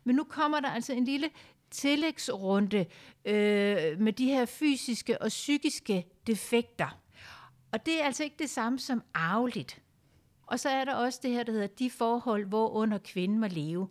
men 0.04 0.16
nu 0.16 0.24
kommer 0.24 0.60
der 0.60 0.70
altså 0.70 0.94
en 0.94 1.06
lille 1.06 1.30
tillægsrunde 1.72 2.86
øh, 3.26 4.00
med 4.00 4.14
de 4.14 4.26
her 4.26 4.46
fysiske 4.46 5.22
og 5.22 5.28
psykiske 5.28 6.06
defekter. 6.28 7.00
Og 7.72 7.86
det 7.86 8.02
er 8.02 8.06
altså 8.06 8.24
ikke 8.24 8.36
det 8.40 8.50
samme 8.50 8.80
som 8.80 9.04
arveligt. 9.14 9.82
Og 10.50 10.60
så 10.60 10.70
er 10.70 10.86
der 10.86 10.96
også 10.96 11.20
det 11.24 11.32
her, 11.32 11.44
der 11.44 11.52
hedder 11.52 11.68
de 11.68 11.90
forhold, 11.90 12.46
hvor 12.46 12.70
under 12.70 12.98
kvinden 12.98 13.40
må 13.40 13.48
leve. 13.48 13.88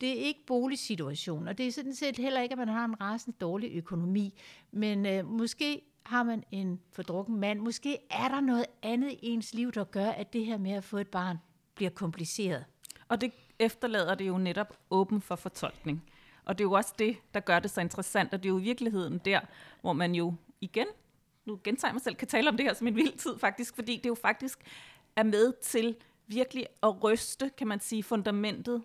Det 0.00 0.08
er 0.08 0.24
ikke 0.24 0.46
boligsituationen, 0.46 1.48
og 1.48 1.58
det 1.58 1.66
er 1.66 1.72
sådan 1.72 1.94
set 1.94 2.18
heller 2.18 2.40
ikke, 2.40 2.52
at 2.52 2.58
man 2.58 2.68
har 2.68 2.84
en 2.84 3.00
rasende 3.00 3.36
dårlig 3.40 3.70
økonomi, 3.74 4.34
men 4.70 5.06
øh, 5.06 5.26
måske 5.26 5.82
har 6.02 6.22
man 6.22 6.44
en 6.50 6.80
fordrukken 6.92 7.36
mand, 7.36 7.60
måske 7.60 7.98
er 8.10 8.28
der 8.28 8.40
noget 8.40 8.66
andet 8.82 9.12
i 9.12 9.18
ens 9.22 9.54
liv, 9.54 9.72
der 9.72 9.84
gør, 9.84 10.06
at 10.06 10.32
det 10.32 10.46
her 10.46 10.58
med 10.58 10.72
at 10.72 10.84
få 10.84 10.98
et 10.98 11.08
barn 11.08 11.38
bliver 11.74 11.90
kompliceret. 11.90 12.64
Og 13.08 13.20
det 13.20 13.32
efterlader 13.58 14.14
det 14.14 14.26
jo 14.26 14.38
netop 14.38 14.78
åben 14.90 15.20
for 15.20 15.36
fortolkning. 15.36 16.02
Og 16.44 16.58
det 16.58 16.64
er 16.64 16.68
jo 16.68 16.72
også 16.72 16.94
det, 16.98 17.16
der 17.34 17.40
gør 17.40 17.58
det 17.58 17.70
så 17.70 17.80
interessant, 17.80 18.34
og 18.34 18.42
det 18.42 18.48
er 18.48 18.52
jo 18.52 18.58
i 18.58 18.62
virkeligheden 18.62 19.20
der, 19.24 19.40
hvor 19.80 19.92
man 19.92 20.14
jo 20.14 20.34
igen, 20.60 20.86
nu 21.44 21.60
gentager 21.64 21.88
jeg 21.88 21.94
mig 21.94 22.02
selv, 22.02 22.14
kan 22.14 22.28
tale 22.28 22.48
om 22.48 22.56
det 22.56 22.66
her 22.66 22.74
som 22.74 22.86
en 22.86 22.96
vild 22.96 23.18
tid 23.18 23.38
faktisk, 23.38 23.74
fordi 23.74 23.96
det 23.96 24.06
er 24.06 24.10
jo 24.10 24.14
faktisk 24.14 24.58
er 25.20 25.24
med 25.24 25.52
til 25.62 25.96
virkelig 26.26 26.66
at 26.82 27.04
ryste, 27.04 27.50
kan 27.58 27.66
man 27.66 27.80
sige, 27.80 28.02
fundamentet 28.02 28.82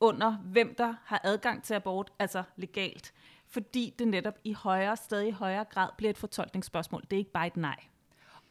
under, 0.00 0.32
hvem 0.32 0.74
der 0.74 0.94
har 1.04 1.20
adgang 1.24 1.62
til 1.64 1.74
abort, 1.74 2.12
altså 2.18 2.42
legalt. 2.56 3.12
Fordi 3.46 3.94
det 3.98 4.08
netop 4.08 4.38
i 4.44 4.52
højere, 4.52 4.96
stadig 4.96 5.32
højere 5.32 5.64
grad 5.64 5.88
bliver 5.98 6.10
et 6.10 6.18
fortolkningsspørgsmål. 6.18 7.02
Det 7.02 7.12
er 7.12 7.18
ikke 7.18 7.32
bare 7.32 7.46
et 7.46 7.56
nej. 7.56 7.76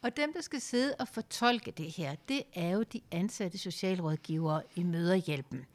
Og 0.02 0.16
dem, 0.16 0.32
der 0.32 0.40
skal 0.40 0.60
sidde 0.60 0.94
og 0.98 1.08
fortolke 1.08 1.70
det 1.70 1.86
her, 1.86 2.14
det 2.28 2.42
er 2.54 2.70
jo 2.70 2.82
de 2.82 3.00
ansatte 3.10 3.58
socialrådgivere 3.58 4.62
i 4.74 4.82
Møderhjælpen. 4.82 5.66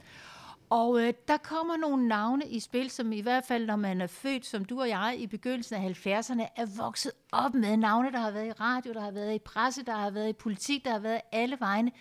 Og 0.70 1.02
øh, 1.02 1.14
der 1.28 1.38
kommer 1.38 1.78
nogle 1.78 2.08
navne 2.08 2.48
i 2.48 2.60
spil, 2.60 2.90
som 2.90 3.12
i 3.12 3.22
hvert 3.22 3.46
fald, 3.46 3.66
når 3.66 3.76
man 3.76 4.02
er 4.02 4.08
født, 4.08 4.46
som 4.46 4.66
du 4.66 4.80
og 4.82 4.90
jeg, 4.90 5.16
i 5.18 5.28
begyndelsen 5.28 5.76
af 5.76 5.90
70'erne, 6.06 6.48
er 6.56 6.78
vokset 6.78 7.12
op 7.32 7.54
med 7.54 7.78
navne, 7.78 8.12
der 8.12 8.18
har 8.20 8.32
været 8.32 8.48
i 8.48 8.52
radio, 8.52 8.94
der 8.94 9.02
har 9.02 9.12
været 9.12 9.36
i 9.36 9.40
presse, 9.40 9.84
der 9.86 9.96
har 9.96 10.10
været 10.10 10.30
i 10.30 10.34
politik, 10.34 10.86
der 10.86 10.92
har 10.92 11.00
været 11.00 11.22
alle 11.32 11.58
vegne. 11.60 11.92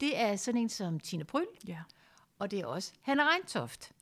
Det 0.00 0.20
er 0.20 0.36
sådan 0.36 0.60
en 0.60 0.68
som 0.68 1.00
Tina 1.00 1.24
Bryl, 1.24 1.46
Ja. 1.66 1.78
og 2.38 2.50
det 2.50 2.58
er 2.60 2.66
også 2.66 2.92
Hanne 3.02 3.22
Reintoft. 3.32 3.92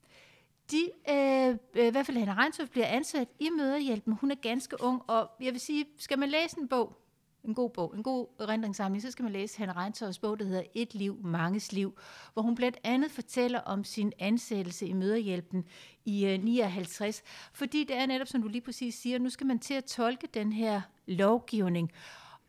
De, 0.71 0.91
øh, 1.11 1.57
øh, 1.75 1.87
i 1.87 1.91
hvert 1.91 2.07
fald 2.07 2.17
Hanne 2.17 2.35
Reintoft 2.43 2.71
bliver 2.71 2.87
ansat 2.87 3.29
i 3.39 3.49
Møderhjælpen. 3.51 4.13
Hun 4.13 4.31
er 4.31 4.35
ganske 4.35 4.77
ung, 4.83 5.03
og 5.07 5.31
jeg 5.41 5.53
vil 5.53 5.61
sige, 5.61 5.87
skal 5.99 6.19
man 6.19 6.29
læse 6.29 6.59
en 6.59 6.69
bog, 6.69 6.97
en 7.45 7.55
god 7.55 7.71
bog, 7.71 7.95
en 7.97 8.03
god 8.03 8.27
erindringssamling, 8.41 9.03
så 9.03 9.11
skal 9.11 9.23
man 9.23 9.33
læse 9.33 9.59
Hanne 9.59 9.73
Reintøjs 9.73 10.19
bog, 10.19 10.39
der 10.39 10.45
hedder 10.45 10.63
Et 10.75 10.95
liv, 10.95 11.21
manges 11.25 11.73
liv, 11.73 11.99
hvor 12.33 12.43
hun 12.43 12.55
blandt 12.55 12.79
andet 12.85 13.11
fortæller 13.11 13.61
om 13.61 13.85
sin 13.85 14.13
ansættelse 14.19 14.87
i 14.87 14.93
Møderhjælpen 14.93 15.65
i 16.05 16.27
øh, 16.27 16.43
59. 16.43 17.23
Fordi 17.53 17.85
det 17.85 17.97
er 17.97 18.07
netop, 18.07 18.27
som 18.27 18.43
du 18.43 18.49
lige 18.49 18.61
præcis 18.61 18.95
siger, 18.95 19.19
nu 19.19 19.31
skal 19.31 19.47
man 19.47 19.59
til 19.59 19.75
at 19.75 19.85
tolke 19.85 20.29
den 20.35 20.53
her 20.53 20.81
lovgivning. 21.07 21.93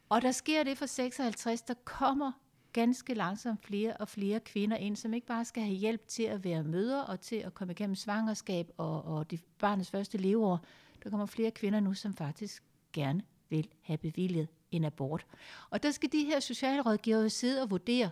Og 0.09 0.21
der 0.21 0.31
sker 0.31 0.63
det 0.63 0.77
for 0.77 0.85
56, 0.85 1.61
der 1.61 1.73
kommer 1.85 2.31
ganske 2.73 3.13
langsomt 3.13 3.65
flere 3.65 3.93
og 3.97 4.07
flere 4.07 4.39
kvinder 4.39 4.77
ind, 4.77 4.95
som 4.95 5.13
ikke 5.13 5.27
bare 5.27 5.45
skal 5.45 5.63
have 5.63 5.75
hjælp 5.75 6.07
til 6.07 6.23
at 6.23 6.43
være 6.43 6.63
mødre 6.63 7.05
og 7.05 7.19
til 7.19 7.35
at 7.35 7.53
komme 7.53 7.71
igennem 7.73 7.95
svangerskab 7.95 8.71
og, 8.77 9.05
og 9.05 9.31
de 9.31 9.39
barnets 9.59 9.91
første 9.91 10.17
leveår. 10.17 10.65
Der 11.03 11.09
kommer 11.09 11.25
flere 11.25 11.51
kvinder 11.51 11.79
nu, 11.79 11.93
som 11.93 12.13
faktisk 12.13 12.63
gerne 12.93 13.21
vil 13.49 13.67
have 13.81 13.97
bevilget 13.97 14.47
en 14.71 14.85
abort. 14.85 15.25
Og 15.69 15.83
der 15.83 15.91
skal 15.91 16.11
de 16.11 16.23
her 16.23 16.39
socialrådgivere 16.39 17.29
sidde 17.29 17.61
og 17.61 17.71
vurdere, 17.71 18.09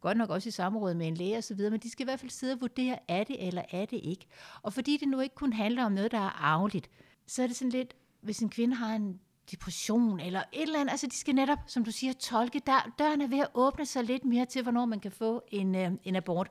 godt 0.00 0.16
nok 0.16 0.30
også 0.30 0.48
i 0.48 0.52
samråd 0.52 0.94
med 0.94 1.08
en 1.08 1.14
læge 1.14 1.36
og 1.36 1.44
så 1.44 1.54
videre, 1.54 1.70
men 1.70 1.80
de 1.80 1.90
skal 1.90 2.02
i 2.02 2.08
hvert 2.08 2.20
fald 2.20 2.30
sidde 2.30 2.52
og 2.52 2.60
vurdere, 2.60 2.98
er 3.08 3.24
det 3.24 3.46
eller 3.46 3.62
er 3.70 3.84
det 3.84 4.00
ikke. 4.02 4.26
Og 4.62 4.72
fordi 4.72 4.96
det 4.96 5.08
nu 5.08 5.20
ikke 5.20 5.34
kun 5.34 5.52
handler 5.52 5.84
om 5.84 5.92
noget, 5.92 6.12
der 6.12 6.18
er 6.18 6.44
arveligt, 6.44 6.90
så 7.26 7.42
er 7.42 7.46
det 7.46 7.56
sådan 7.56 7.70
lidt, 7.70 7.94
hvis 8.20 8.38
en 8.38 8.50
kvinde 8.50 8.76
har 8.76 8.94
en 8.94 9.20
depression 9.52 10.20
eller 10.20 10.42
et 10.52 10.62
eller 10.62 10.80
andet, 10.80 10.90
altså 10.90 11.06
de 11.06 11.18
skal 11.18 11.34
netop, 11.34 11.58
som 11.66 11.84
du 11.84 11.90
siger, 11.90 12.12
tolke, 12.12 12.60
der, 12.66 12.92
døren 12.98 13.20
er 13.20 13.28
ved 13.28 13.38
at 13.38 13.48
åbne 13.54 13.86
sig 13.86 14.04
lidt 14.04 14.24
mere 14.24 14.46
til, 14.46 14.62
hvornår 14.62 14.84
man 14.84 15.00
kan 15.00 15.12
få 15.12 15.42
en, 15.48 15.74
øh, 15.74 15.90
en 16.04 16.16
abort. 16.16 16.48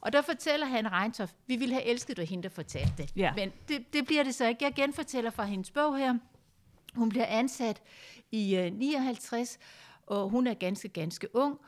Og 0.00 0.12
der 0.12 0.22
fortæller 0.22 0.66
han 0.66 0.92
Reintoft, 0.92 1.34
vi 1.46 1.56
ville 1.56 1.74
have 1.74 1.84
elsket, 1.84 2.18
at 2.18 2.28
hende 2.28 2.42
der 2.42 2.48
fortalte 2.48 2.92
det. 2.98 3.12
Ja. 3.16 3.32
Men 3.36 3.52
det, 3.68 3.92
det 3.92 4.06
bliver 4.06 4.22
det 4.22 4.34
så 4.34 4.48
ikke. 4.48 4.64
Jeg 4.64 4.74
genfortæller 4.74 5.30
fra 5.30 5.44
hendes 5.44 5.70
bog 5.70 5.98
her. 5.98 6.14
Hun 6.94 7.08
bliver 7.08 7.26
ansat 7.26 7.82
i 8.30 8.56
øh, 8.56 8.72
59, 8.72 9.58
og 10.06 10.28
hun 10.28 10.46
er 10.46 10.54
ganske, 10.54 10.88
ganske 10.88 11.36
ung. 11.36 11.58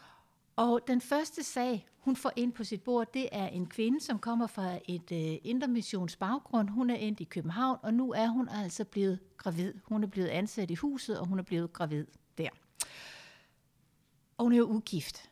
Og 0.57 0.81
den 0.87 1.01
første 1.01 1.43
sag, 1.45 1.89
hun 1.99 2.17
får 2.17 2.33
ind 2.37 2.53
på 2.53 2.65
sit 2.65 2.83
bord, 2.83 3.13
det 3.13 3.29
er 3.33 3.49
en 3.49 3.67
kvinde, 3.67 4.01
som 4.01 4.19
kommer 4.19 4.47
fra 4.47 4.79
et 4.89 5.13
øh, 5.13 5.39
intermissions 5.45 6.17
baggrund. 6.17 6.69
Hun 6.69 6.91
er 6.91 6.95
endt 6.95 7.21
i 7.21 7.25
København, 7.25 7.79
og 7.83 7.95
nu 7.95 8.13
er 8.13 8.27
hun 8.27 8.49
altså 8.49 8.85
blevet 8.85 9.19
gravid. 9.37 9.75
Hun 9.85 10.03
er 10.03 10.09
blevet 10.09 10.29
ansat 10.29 10.71
i 10.71 10.75
huset, 10.75 11.19
og 11.21 11.27
hun 11.27 11.39
er 11.39 11.43
blevet 11.43 11.73
gravid 11.73 12.07
der. 12.39 12.49
Og 14.37 14.45
hun 14.45 14.53
er 14.53 14.57
jo 14.57 14.67
ugift. 14.67 15.31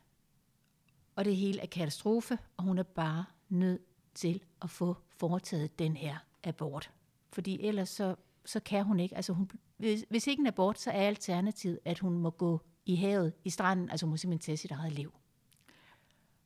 Og 1.16 1.24
det 1.24 1.36
hele 1.36 1.60
er 1.60 1.66
katastrofe, 1.66 2.38
og 2.56 2.64
hun 2.64 2.78
er 2.78 2.82
bare 2.82 3.24
nødt 3.48 3.82
til 4.14 4.42
at 4.62 4.70
få 4.70 4.96
foretaget 5.08 5.78
den 5.78 5.96
her 5.96 6.16
abort. 6.44 6.90
Fordi 7.32 7.66
ellers 7.66 7.88
så, 7.88 8.16
så 8.44 8.60
kan 8.60 8.84
hun 8.84 9.00
ikke. 9.00 9.16
Altså 9.16 9.32
hun, 9.32 9.50
hvis, 9.76 10.04
hvis 10.08 10.26
ikke 10.26 10.40
en 10.40 10.46
abort, 10.46 10.78
så 10.78 10.90
er 10.90 11.06
alternativet, 11.06 11.78
at 11.84 11.98
hun 11.98 12.18
må 12.18 12.30
gå 12.30 12.60
i 12.86 12.94
havet, 12.94 13.32
i 13.44 13.50
stranden, 13.50 13.90
altså 13.90 14.06
hun 14.06 14.10
må 14.10 14.16
simpelthen 14.16 14.44
tage 14.44 14.56
sit 14.56 14.70
eget 14.70 14.92
liv. 14.92 15.14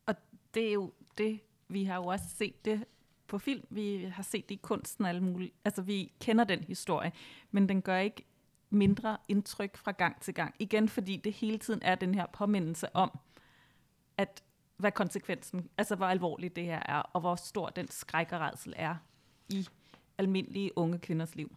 Og 0.07 0.14
det 0.54 0.68
er 0.68 0.72
jo 0.72 0.92
det, 1.18 1.40
vi 1.68 1.85
har 1.85 1.96
jo 1.96 2.04
også 2.04 2.24
set 2.28 2.64
det 2.64 2.85
på 3.26 3.38
film, 3.38 3.64
vi 3.70 4.04
har 4.04 4.22
set 4.22 4.48
det 4.48 4.54
i 4.54 4.61
kunsten 4.62 5.04
og 5.04 5.09
alle 5.09 5.24
mulige. 5.24 5.52
Altså 5.64 5.83
vi 5.83 6.12
kender 6.20 6.44
den 6.44 6.64
historie, 6.64 7.12
men 7.50 7.68
den 7.68 7.83
gør 7.83 7.98
ikke 7.98 8.24
mindre 8.70 9.16
indtryk 9.28 9.76
fra 9.76 9.92
gang 9.92 10.20
til 10.20 10.35
gang. 10.35 10.54
Igen 10.59 10.88
fordi 10.88 11.16
det 11.16 11.33
hele 11.33 11.59
tiden 11.59 11.83
er 11.83 11.94
den 11.94 12.14
her 12.14 12.26
påmindelse 12.26 12.96
om, 12.96 13.18
at 14.16 14.42
hvad 14.76 14.92
konsekvensen, 14.92 15.70
altså 15.78 15.96
hvor 15.96 16.07
alvorligt 16.07 16.57
det 16.57 16.64
her 16.64 16.83
er, 16.87 16.98
og 16.98 17.20
hvor 17.20 17.35
stor 17.35 17.68
den 17.68 17.90
skræk 17.90 18.33
og 18.33 18.52
er 18.76 18.96
i 19.48 19.66
almindelige 20.18 20.78
unge 20.78 20.98
kvinders 20.98 21.35
liv. 21.35 21.57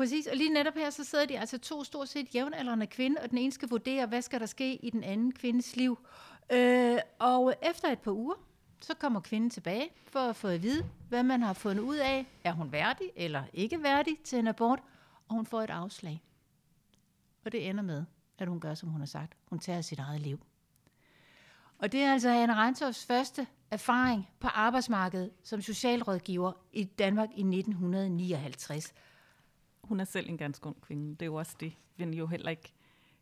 Præcis, 0.00 0.26
og 0.26 0.36
lige 0.36 0.50
netop 0.50 0.74
her, 0.74 0.90
så 0.90 1.04
sidder 1.04 1.26
de 1.26 1.38
altså 1.38 1.58
to 1.58 1.84
stort 1.84 2.08
set 2.08 2.34
jævnaldrende 2.34 2.86
kvinder, 2.86 3.22
og 3.22 3.30
den 3.30 3.38
ene 3.38 3.52
skal 3.52 3.68
vurdere, 3.68 4.06
hvad 4.06 4.22
skal 4.22 4.40
der 4.40 4.46
ske 4.46 4.76
i 4.76 4.90
den 4.90 5.04
anden 5.04 5.32
kvindes 5.32 5.76
liv. 5.76 5.98
Øh, 6.52 6.98
og 7.18 7.54
efter 7.62 7.88
et 7.88 7.98
par 7.98 8.12
uger, 8.12 8.34
så 8.80 8.94
kommer 8.94 9.20
kvinden 9.20 9.50
tilbage 9.50 9.88
for 10.06 10.18
at 10.20 10.36
få 10.36 10.48
at 10.48 10.62
vide, 10.62 10.90
hvad 11.08 11.22
man 11.22 11.42
har 11.42 11.52
fundet 11.52 11.82
ud 11.82 11.96
af. 11.96 12.26
Er 12.44 12.52
hun 12.52 12.72
værdig 12.72 13.10
eller 13.16 13.42
ikke 13.52 13.82
værdig 13.82 14.18
til 14.24 14.38
en 14.38 14.46
abort? 14.46 14.78
Og 15.28 15.34
hun 15.34 15.46
får 15.46 15.62
et 15.62 15.70
afslag. 15.70 16.22
Og 17.44 17.52
det 17.52 17.68
ender 17.68 17.82
med, 17.82 18.04
at 18.38 18.48
hun 18.48 18.60
gør, 18.60 18.74
som 18.74 18.88
hun 18.88 19.00
har 19.00 19.06
sagt. 19.06 19.32
Hun 19.44 19.58
tager 19.58 19.80
sit 19.80 19.98
eget 19.98 20.20
liv. 20.20 20.40
Og 21.78 21.92
det 21.92 22.00
er 22.00 22.12
altså 22.12 22.28
Anne 22.28 22.54
Reintorfs 22.54 23.06
første 23.06 23.46
erfaring 23.70 24.28
på 24.40 24.48
arbejdsmarkedet 24.48 25.30
som 25.42 25.62
socialrådgiver 25.62 26.52
i 26.72 26.84
Danmark 26.84 27.28
i 27.28 27.40
1959. 27.40 28.94
Hun 29.90 30.00
er 30.00 30.04
selv 30.04 30.28
en 30.28 30.36
ganske 30.36 30.66
ung 30.66 30.80
kvinde. 30.80 31.10
Det 31.10 31.22
er 31.22 31.26
jo 31.26 31.34
også 31.34 31.56
det, 31.60 31.72
vi 31.96 32.16
jo 32.16 32.26
heller 32.26 32.50
ikke 32.50 32.72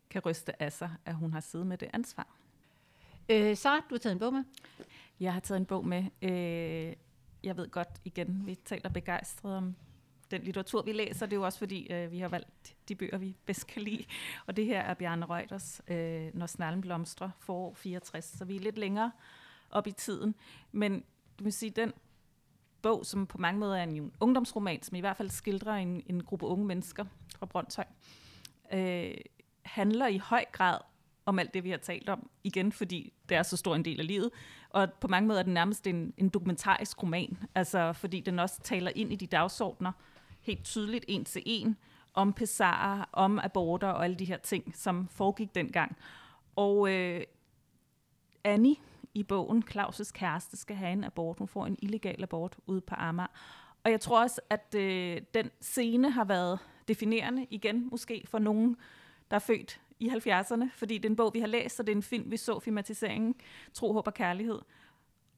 kan 0.09 0.21
ryste 0.25 0.61
af 0.61 0.73
sig, 0.73 0.91
at 1.05 1.15
hun 1.15 1.33
har 1.33 1.39
siddet 1.39 1.67
med 1.67 1.77
det 1.77 1.89
ansvar. 1.93 2.27
Øh, 3.29 3.57
Sara, 3.57 3.75
du 3.89 3.95
har 3.95 3.97
taget 3.97 4.13
en 4.13 4.19
bog 4.19 4.33
med. 4.33 4.43
Jeg 5.19 5.33
har 5.33 5.39
taget 5.39 5.59
en 5.59 5.65
bog 5.65 5.87
med. 5.87 6.03
Øh, 6.21 6.95
jeg 7.43 7.57
ved 7.57 7.69
godt 7.69 7.87
igen, 8.05 8.45
vi 8.45 8.55
taler 8.55 8.89
begejstret 8.89 9.55
om 9.55 9.75
den 10.31 10.43
litteratur, 10.43 10.81
vi 10.81 10.91
læser. 10.91 11.25
Det 11.25 11.33
er 11.33 11.37
jo 11.37 11.45
også 11.45 11.59
fordi, 11.59 11.87
øh, 11.93 12.11
vi 12.11 12.19
har 12.19 12.27
valgt 12.27 12.75
de 12.87 12.95
bøger, 12.95 13.17
vi 13.17 13.35
bedst 13.45 13.67
kan 13.67 13.81
lide. 13.81 14.05
Og 14.45 14.55
det 14.55 14.65
her 14.65 14.81
er 14.81 14.93
Bjarne 14.93 15.25
Reuters, 15.25 15.81
øh, 15.87 16.29
Når 16.33 16.45
snallen 16.45 16.81
blomstrer, 16.81 17.29
forår 17.39 17.73
64. 17.73 18.25
Så 18.25 18.45
vi 18.45 18.55
er 18.55 18.59
lidt 18.59 18.77
længere 18.77 19.11
op 19.69 19.87
i 19.87 19.91
tiden. 19.91 20.35
Men 20.71 21.03
du 21.39 21.43
vil 21.43 21.53
sige, 21.53 21.69
den 21.69 21.93
bog, 22.81 23.05
som 23.05 23.27
på 23.27 23.37
mange 23.37 23.59
måder 23.59 23.75
er 23.75 23.83
en 23.83 24.11
ungdomsroman, 24.19 24.83
som 24.83 24.95
i 24.95 24.99
hvert 24.99 25.17
fald 25.17 25.29
skildrer 25.29 25.73
en, 25.73 26.03
en 26.05 26.23
gruppe 26.23 26.45
unge 26.45 26.65
mennesker 26.65 27.05
fra 27.37 27.45
Brøndshøj, 27.45 27.85
øh, 28.73 29.11
handler 29.61 30.07
i 30.07 30.17
høj 30.17 30.45
grad 30.51 30.77
om 31.25 31.39
alt 31.39 31.53
det, 31.53 31.63
vi 31.63 31.69
har 31.69 31.77
talt 31.77 32.09
om, 32.09 32.29
igen 32.43 32.71
fordi 32.71 33.13
det 33.29 33.37
er 33.37 33.43
så 33.43 33.57
stor 33.57 33.75
en 33.75 33.85
del 33.85 33.99
af 33.99 34.07
livet, 34.07 34.31
og 34.69 34.93
på 34.93 35.07
mange 35.07 35.27
måder 35.27 35.39
er 35.39 35.43
den 35.43 35.53
nærmest 35.53 35.87
en, 35.87 36.13
en 36.17 36.29
dokumentarisk 36.29 37.03
roman, 37.03 37.37
altså 37.55 37.93
fordi 37.93 38.19
den 38.19 38.39
også 38.39 38.61
taler 38.63 38.91
ind 38.95 39.13
i 39.13 39.15
de 39.15 39.27
dagsordner, 39.27 39.91
helt 40.41 40.63
tydeligt 40.63 41.05
en 41.07 41.25
til 41.25 41.41
en, 41.45 41.77
om 42.13 42.33
pesarer, 42.33 43.09
om 43.11 43.39
aborter 43.39 43.87
og 43.87 44.03
alle 44.03 44.15
de 44.15 44.25
her 44.25 44.37
ting, 44.37 44.75
som 44.75 45.07
foregik 45.07 45.55
dengang. 45.55 45.97
Og 46.55 46.93
øh, 46.93 47.23
Annie 48.43 48.75
i 49.13 49.23
bogen, 49.23 49.63
Claus' 49.71 50.11
kæreste, 50.11 50.57
skal 50.57 50.75
have 50.75 50.91
en 50.91 51.03
abort. 51.03 51.37
Hun 51.37 51.47
får 51.47 51.65
en 51.65 51.77
illegal 51.81 52.23
abort 52.23 52.57
ude 52.67 52.81
på 52.81 52.95
Amager. 52.97 53.27
Og 53.83 53.91
jeg 53.91 54.01
tror 54.01 54.21
også, 54.21 54.41
at 54.49 54.75
øh, 54.77 55.21
den 55.33 55.51
scene 55.61 56.11
har 56.11 56.23
været 56.25 56.59
definerende 56.87 57.47
igen, 57.49 57.87
måske 57.91 58.23
for 58.27 58.39
nogen, 58.39 58.77
der 59.31 59.35
er 59.35 59.39
født 59.39 59.81
i 59.99 60.09
70'erne, 60.09 60.63
fordi 60.73 60.97
det 60.97 61.05
er 61.05 61.09
en 61.09 61.15
bog, 61.15 61.33
vi 61.33 61.39
har 61.39 61.47
læst, 61.47 61.79
og 61.79 61.87
det 61.87 61.91
er 61.91 61.95
en 61.95 62.03
film, 62.03 62.31
vi 62.31 62.37
så 62.37 62.59
filmatiseringen, 62.59 63.35
Tro, 63.73 63.93
Håb 63.93 64.07
og 64.07 64.13
Kærlighed. 64.13 64.59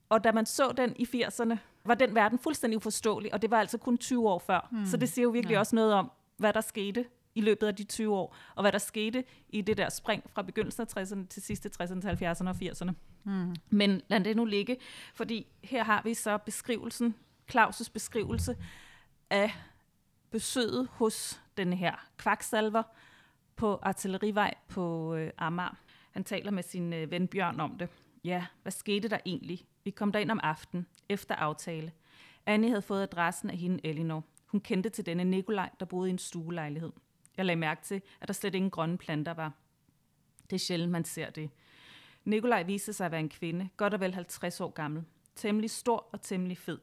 Og 0.09 0.23
da 0.23 0.31
man 0.31 0.45
så 0.45 0.73
den 0.77 0.95
i 0.95 1.03
80'erne, 1.03 1.57
var 1.85 1.95
den 1.95 2.15
verden 2.15 2.39
fuldstændig 2.39 2.77
uforståelig, 2.77 3.33
og 3.33 3.41
det 3.41 3.51
var 3.51 3.59
altså 3.59 3.77
kun 3.77 3.97
20 3.97 4.29
år 4.29 4.39
før. 4.39 4.69
Mm. 4.71 4.85
Så 4.85 4.97
det 4.97 5.09
siger 5.09 5.23
jo 5.23 5.29
virkelig 5.29 5.53
ja. 5.53 5.59
også 5.59 5.75
noget 5.75 5.93
om, 5.93 6.11
hvad 6.37 6.53
der 6.53 6.61
skete 6.61 7.05
i 7.35 7.41
løbet 7.41 7.67
af 7.67 7.75
de 7.75 7.83
20 7.83 8.15
år, 8.15 8.35
og 8.55 8.63
hvad 8.63 8.71
der 8.71 8.77
skete 8.77 9.23
i 9.49 9.61
det 9.61 9.77
der 9.77 9.89
spring 9.89 10.23
fra 10.33 10.41
begyndelsen 10.41 10.81
af 10.81 10.97
60'erne 10.97 11.27
til 11.27 11.41
sidste 11.41 11.69
60'erne 11.81 12.01
til 12.01 12.07
70'erne 12.07 12.49
og 12.49 12.55
80'erne. 12.61 12.91
Mm. 13.23 13.55
Men 13.69 14.01
lad 14.07 14.19
det 14.19 14.35
nu 14.35 14.45
ligge, 14.45 14.77
fordi 15.13 15.47
her 15.63 15.83
har 15.83 16.01
vi 16.03 16.13
så 16.13 16.37
beskrivelsen, 16.37 17.15
Claus' 17.51 17.91
beskrivelse 17.93 18.57
af 19.29 19.51
besøget 20.29 20.87
hos 20.91 21.41
den 21.57 21.73
her 21.73 21.95
kvaksalver 22.17 22.83
på 23.55 23.79
Artillerivej 23.81 24.53
på 24.67 25.15
øh, 25.15 25.31
Amager. 25.37 25.77
Han 26.11 26.23
taler 26.23 26.51
med 26.51 26.63
sin 26.63 26.93
øh, 26.93 27.11
ven 27.11 27.27
Bjørn 27.27 27.59
om 27.59 27.77
det. 27.77 27.89
Ja, 28.23 28.45
hvad 28.61 28.71
skete 28.71 29.07
der 29.07 29.17
egentlig? 29.25 29.65
Vi 29.83 29.91
kom 29.91 30.11
derind 30.11 30.31
om 30.31 30.39
aftenen, 30.43 30.87
efter 31.09 31.35
aftale. 31.35 31.91
Annie 32.45 32.69
havde 32.69 32.81
fået 32.81 33.03
adressen 33.03 33.49
af 33.49 33.57
hende 33.57 33.85
Elinor. 33.85 34.23
Hun 34.45 34.61
kendte 34.61 34.89
til 34.89 35.05
denne 35.05 35.23
Nikolaj, 35.23 35.69
der 35.79 35.85
boede 35.85 36.09
i 36.09 36.11
en 36.11 36.17
stuelejlighed. 36.17 36.91
Jeg 37.37 37.45
lagde 37.45 37.59
mærke 37.59 37.83
til, 37.83 38.01
at 38.21 38.27
der 38.27 38.33
slet 38.33 38.55
ingen 38.55 38.71
grønne 38.71 38.97
planter 38.97 39.33
var. 39.33 39.53
Det 40.49 40.55
er 40.55 40.59
sjældent, 40.59 40.91
man 40.91 41.05
ser 41.05 41.29
det. 41.29 41.49
Nikolaj 42.25 42.63
viste 42.63 42.93
sig 42.93 43.05
at 43.05 43.11
være 43.11 43.21
en 43.21 43.29
kvinde, 43.29 43.69
godt 43.77 43.93
og 43.93 43.99
vel 43.99 44.13
50 44.13 44.61
år 44.61 44.69
gammel. 44.69 45.03
Temmelig 45.35 45.69
stor 45.69 46.09
og 46.11 46.21
temmelig 46.21 46.57
fed. 46.57 46.79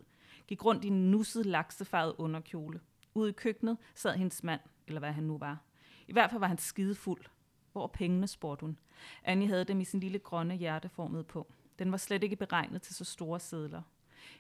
Gik 0.47 0.65
rundt 0.65 0.85
i 0.85 0.89
en 0.89 1.11
nusset 1.11 1.47
laksefarvet 1.47 2.15
underkjole. 2.19 2.81
Ude 3.15 3.31
i 3.31 3.33
køkkenet 3.33 3.77
sad 3.95 4.17
hendes 4.17 4.45
mand, 4.45 4.61
eller 4.87 4.99
hvad 4.99 5.13
han 5.13 5.25
nu 5.25 5.39
var. 5.39 5.59
I 6.09 6.13
hvert 6.13 6.31
fald 6.31 6.41
var 6.41 6.47
han 6.47 6.59
skidefuld. 6.59 7.25
Hvor 7.73 7.83
er 7.83 7.89
pengene, 7.89 8.27
spurgte 8.27 8.61
hun. 8.61 8.79
Annie 9.25 9.49
havde 9.49 9.65
dem 9.65 9.81
i 9.81 9.85
sin 9.85 10.01
lille 10.01 10.19
grønne 10.19 10.55
hjerteformede 10.55 11.25
på. 11.25 11.53
Den 11.79 11.91
var 11.91 11.99
slet 11.99 12.23
ikke 12.23 12.37
beregnet 12.37 12.83
til 12.83 12.95
så 12.95 13.05
store 13.05 13.41
sædler. 13.41 13.83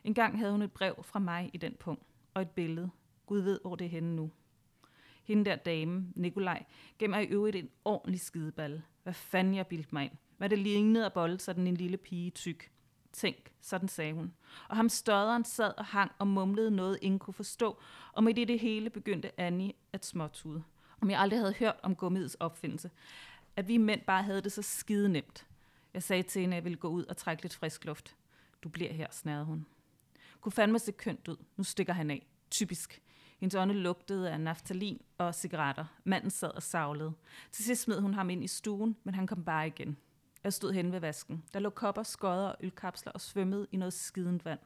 En 0.05 0.15
gang 0.15 0.39
havde 0.39 0.53
hun 0.53 0.63
et 0.63 0.73
brev 0.73 1.03
fra 1.03 1.19
mig 1.19 1.51
i 1.53 1.57
den 1.57 1.75
punkt, 1.81 2.03
og 2.35 2.43
et 2.43 2.51
billede. 2.51 2.91
Gud 3.27 3.41
ved, 3.41 3.61
hvor 3.61 3.75
det 3.75 3.85
er 3.85 3.89
henne 3.89 4.17
nu. 4.17 4.31
Hende 5.29 5.45
der 5.45 5.57
dame, 5.57 6.13
Nikolaj, 6.17 6.65
gav 6.99 7.09
mig 7.11 7.25
i 7.25 7.27
øvrigt 7.27 7.57
en 7.57 7.69
ordentlig 7.85 8.21
skideball. 8.21 8.83
Hvad 9.03 9.13
fanden 9.13 9.55
jeg 9.55 9.67
bildte 9.67 9.89
mig 9.93 10.05
ind? 10.05 10.13
Hvad 10.37 10.49
det 10.49 10.59
lignede 10.59 11.07
at 11.07 11.13
bolde 11.13 11.41
sådan 11.41 11.67
en 11.67 11.77
lille 11.77 11.97
pige 11.97 12.31
tyk. 12.31 12.71
Tænk, 13.13 13.53
sådan 13.61 13.89
sagde 13.89 14.13
hun. 14.13 14.35
Og 14.69 14.77
ham 14.77 14.89
støderen 14.89 15.45
sad 15.45 15.73
og 15.79 15.85
hang 15.85 16.11
og 16.19 16.27
mumlede 16.27 16.71
noget, 16.71 16.99
ingen 17.03 17.19
kunne 17.19 17.35
forstå, 17.35 17.79
og 18.13 18.25
med 18.25 18.35
det, 18.35 18.49
det 18.49 18.61
hele 18.61 18.91
begyndte 18.91 19.41
Annie 19.41 19.73
at 19.93 20.07
småtude. 20.07 20.63
Om 21.01 21.11
jeg 21.11 21.21
aldrig 21.21 21.39
havde 21.39 21.55
hørt 21.55 21.77
om 21.83 21.97
gummiets 21.97 22.35
opfindelse. 22.35 22.91
At 23.57 23.69
vi 23.69 23.77
mænd 23.77 24.01
bare 24.01 24.23
havde 24.23 24.43
det 24.43 24.53
så 24.53 24.63
skide 24.63 25.09
nemt. 25.09 25.47
Jeg 25.95 26.03
sagde 26.03 26.23
til 26.23 26.41
hende, 26.41 26.55
at 26.55 26.57
jeg 26.57 26.65
ville 26.65 26.79
gå 26.79 26.89
ud 26.89 27.05
og 27.05 27.17
trække 27.17 27.43
lidt 27.43 27.55
frisk 27.55 27.85
luft. 27.85 28.17
Du 28.63 28.69
bliver 28.69 28.93
her, 28.93 29.07
snærede 29.11 29.45
hun. 29.45 29.67
Kunne 30.41 30.53
fandme 30.53 30.79
se 30.79 30.93
kønt 30.93 31.29
ud. 31.29 31.37
Nu 31.57 31.65
stikker 31.65 31.93
han 31.93 32.11
af. 32.11 32.27
Typisk. 32.51 33.03
Hendes 33.39 33.55
ånde 33.55 33.75
lugtede 33.75 34.31
af 34.31 34.41
naftalin 34.41 35.01
og 35.19 35.35
cigaretter. 35.35 35.85
Manden 36.05 36.31
sad 36.31 36.51
og 36.51 36.63
savlede. 36.63 37.13
Til 37.53 37.65
sidst 37.65 37.83
smed 37.83 38.01
hun 38.01 38.15
ham 38.15 38.31
ind 38.31 38.45
i 38.45 38.47
stuen, 38.47 38.97
men 39.05 39.15
han 39.15 39.27
kom 39.27 39.45
bare 39.45 39.67
igen. 39.67 39.97
Jeg 40.45 40.53
stod 40.53 40.73
hen 40.73 40.93
ved 40.93 41.01
vasken. 41.01 41.45
Der 41.55 41.61
lå 41.61 41.71
kopper, 41.71 42.03
skodder 42.03 42.49
og 42.49 42.57
ølkapsler 42.61 43.13
og 43.13 43.21
svømmede 43.21 43.67
i 43.73 43.77
noget 43.77 43.93
skidende 43.93 44.45
vand. 44.45 44.61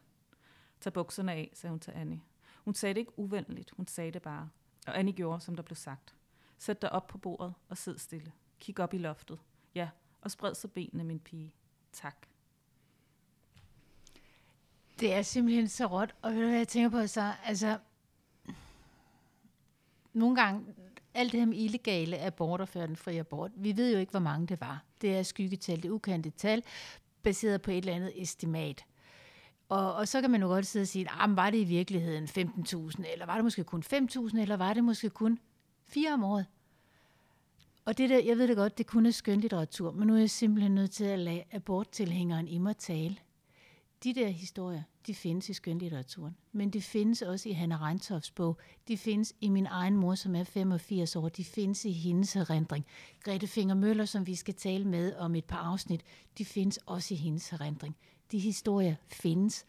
Tag 0.81 0.93
bukserne 0.93 1.33
af, 1.33 1.51
sagde 1.55 1.71
hun 1.71 1.81
til 1.81 1.91
Annie. 1.91 2.21
Hun 2.65 2.75
sagde 2.75 2.95
det 2.95 3.01
ikke 3.01 3.19
uvenligt, 3.19 3.71
hun 3.77 3.87
sagde 3.87 4.11
det 4.11 4.23
bare. 4.23 4.49
Og 4.87 4.99
Annie 4.99 5.15
gjorde, 5.15 5.41
som 5.41 5.57
der 5.57 5.63
blev 5.63 5.77
sagt. 5.77 6.15
Sæt 6.59 6.83
dig 6.83 6.93
op 6.93 7.07
på 7.07 7.19
bordet 7.19 7.55
og 7.69 7.77
sid 7.79 7.99
stille. 7.99 8.33
Kig 8.61 8.81
op 8.81 8.95
i 8.95 8.99
loftet. 8.99 9.39
Ja, 9.75 9.89
og 10.21 10.31
spred 10.31 10.55
så 10.55 10.69
benene, 10.69 11.05
min 11.05 11.21
pige. 11.21 11.53
Tak. 11.93 12.27
Det 15.01 15.13
er 15.13 15.23
simpelthen 15.23 15.69
så 15.69 15.87
råt, 15.87 16.15
og 16.23 16.33
ved 16.33 16.41
du 16.41 16.47
hvad 16.47 16.57
jeg 16.59 16.69
tænker 16.69 17.01
på 17.01 17.07
så? 17.07 17.33
Altså, 17.45 17.79
nogle 20.13 20.37
gange, 20.37 20.65
alt 21.15 21.33
det 21.33 21.41
her 21.41 21.47
med 21.47 21.59
illegale 21.59 22.19
aborter 22.19 22.65
før 22.65 22.87
den 22.87 22.97
frie 22.97 23.21
abort, 23.21 23.51
vi 23.57 23.77
ved 23.77 23.93
jo 23.93 23.99
ikke, 23.99 24.11
hvor 24.11 24.21
mange 24.21 24.47
det 24.47 24.61
var. 24.61 24.85
Det 25.01 25.17
er 25.17 25.23
skyggetal, 25.23 25.77
det 25.77 25.85
er 25.85 25.93
ukendte 25.93 26.31
tal, 26.31 26.63
baseret 27.23 27.63
på 27.63 27.71
et 27.71 27.77
eller 27.79 27.95
andet 27.95 28.23
estimat. 28.23 28.85
Og, 29.69 29.95
og 29.95 30.09
så 30.09 30.21
kan 30.21 30.31
man 30.31 30.43
jo 30.43 30.47
godt 30.47 30.67
sidde 30.67 30.85
og 30.85 30.89
sige, 30.89 31.09
ah, 31.11 31.37
var 31.37 31.51
det 31.51 31.59
i 31.59 31.65
virkeligheden 31.65 32.25
15.000, 32.25 33.13
eller 33.13 33.27
var 33.27 33.35
det 33.35 33.45
måske 33.45 33.65
kun 33.65 33.83
5.000, 33.93 34.41
eller 34.41 34.57
var 34.57 34.75
det 34.75 34.85
måske 34.85 35.11
kun 35.11 35.39
4 35.87 36.13
om 36.13 36.25
året? 36.25 36.47
Og 37.85 37.99
det 37.99 38.11
der, 38.11 38.19
jeg 38.19 38.39
ved 38.39 38.49
det 38.49 38.57
godt, 38.57 38.79
det 38.79 38.87
kunne 38.87 39.09
er 39.09 39.13
skønlitteratur, 39.13 39.93
men 39.93 40.07
nu 40.07 40.15
er 40.15 40.19
jeg 40.19 40.31
simpelthen 40.31 40.75
nødt 40.75 40.91
til 40.91 41.05
at 41.05 41.19
lade 41.19 41.45
aborttilhængeren 41.53 42.49
i 42.49 42.59
mig 42.59 42.77
tale. 42.77 43.17
De 44.05 44.15
der 44.15 44.29
historier, 44.29 44.83
de 45.07 45.15
findes 45.15 45.49
i 45.49 45.53
skønlitteraturen, 45.53 46.37
men 46.53 46.71
de 46.71 46.83
findes 46.83 47.23
også 47.23 47.49
i 47.49 47.53
Hanna 47.53 47.77
Reintofs 47.77 48.31
bog. 48.31 48.59
De 48.89 48.99
findes 48.99 49.35
i 49.41 49.49
min 49.49 49.67
egen 49.67 49.97
mor, 49.97 50.15
som 50.15 50.35
er 50.35 50.45
85 50.45 51.17
år. 51.17 51.29
De 51.29 51.45
findes 51.45 51.85
i 51.85 51.93
hendes 51.93 52.37
erindring. 52.37 52.87
Grete 53.21 53.47
Finger 53.47 53.75
Møller, 53.75 54.05
som 54.05 54.27
vi 54.27 54.35
skal 54.35 54.55
tale 54.55 54.85
med 54.85 55.17
om 55.17 55.35
et 55.35 55.45
par 55.45 55.57
afsnit, 55.59 56.05
de 56.39 56.45
findes 56.45 56.77
også 56.77 57.15
i 57.15 57.17
hendes 57.17 57.53
erindring. 57.53 57.97
De 58.33 58.39
historier 58.39 58.95
findes. 59.09 59.65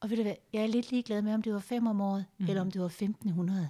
Og 0.00 0.10
ved 0.10 0.16
du 0.16 0.22
hvad, 0.22 0.36
jeg 0.52 0.62
er 0.62 0.66
lidt 0.66 0.90
ligeglad 0.90 1.22
med, 1.22 1.34
om 1.34 1.42
det 1.42 1.52
var 1.52 1.60
fem 1.60 1.86
om 1.86 2.00
året, 2.00 2.26
mm. 2.38 2.46
eller 2.48 2.60
om 2.60 2.70
det 2.70 2.80
var 2.80 2.86
1500. 2.86 3.68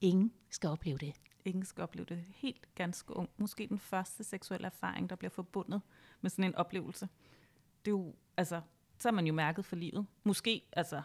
Ingen 0.00 0.32
skal 0.50 0.70
opleve 0.70 0.98
det. 0.98 1.12
Ingen 1.44 1.64
skal 1.64 1.82
opleve 1.82 2.06
det 2.08 2.24
helt 2.34 2.74
ganske 2.74 3.16
ung. 3.16 3.28
Måske 3.36 3.66
den 3.66 3.78
første 3.78 4.24
seksuelle 4.24 4.66
erfaring, 4.66 5.10
der 5.10 5.16
bliver 5.16 5.30
forbundet 5.30 5.80
med 6.20 6.30
sådan 6.30 6.44
en 6.44 6.54
oplevelse. 6.54 7.08
Det 7.84 7.90
er 7.90 7.96
jo, 7.96 8.14
altså, 8.36 8.60
så 8.98 9.08
er 9.08 9.12
man 9.12 9.26
jo 9.26 9.32
mærket 9.32 9.64
for 9.64 9.76
livet. 9.76 10.06
Måske, 10.24 10.62
altså, 10.72 11.02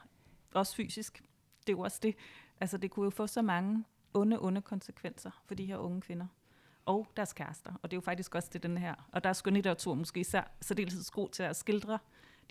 også 0.54 0.76
fysisk. 0.76 1.24
Det 1.68 1.74
er 1.74 1.78
jo 1.78 1.80
også 1.80 2.00
det. 2.04 2.16
Altså, 2.60 2.78
det 2.78 2.92
kunne 2.92 3.04
jo 3.04 3.10
få 3.10 3.28
så 3.28 3.42
mange 3.42 3.84
onde, 4.14 4.40
onde 4.42 4.62
konsekvenser 4.62 5.32
for 5.46 5.56
de 5.56 5.66
her 5.66 5.78
unge 5.78 6.02
kvinder 6.02 6.28
og 6.86 7.08
deres 7.18 7.34
kærester. 7.34 7.74
Og 7.82 7.92
det 7.92 7.96
er 7.96 7.98
jo 7.98 8.02
faktisk 8.02 8.36
også 8.36 8.50
det, 8.54 8.64
den 8.64 8.78
her. 8.78 8.96
Og 9.12 9.24
der 9.24 9.30
er 9.30 9.34
skønlitteratur 9.34 9.94
måske 9.94 10.20
især 10.20 10.52
særdeles 10.62 11.12
god 11.12 11.30
til 11.30 11.44
at 11.44 11.56
skildre 11.56 12.00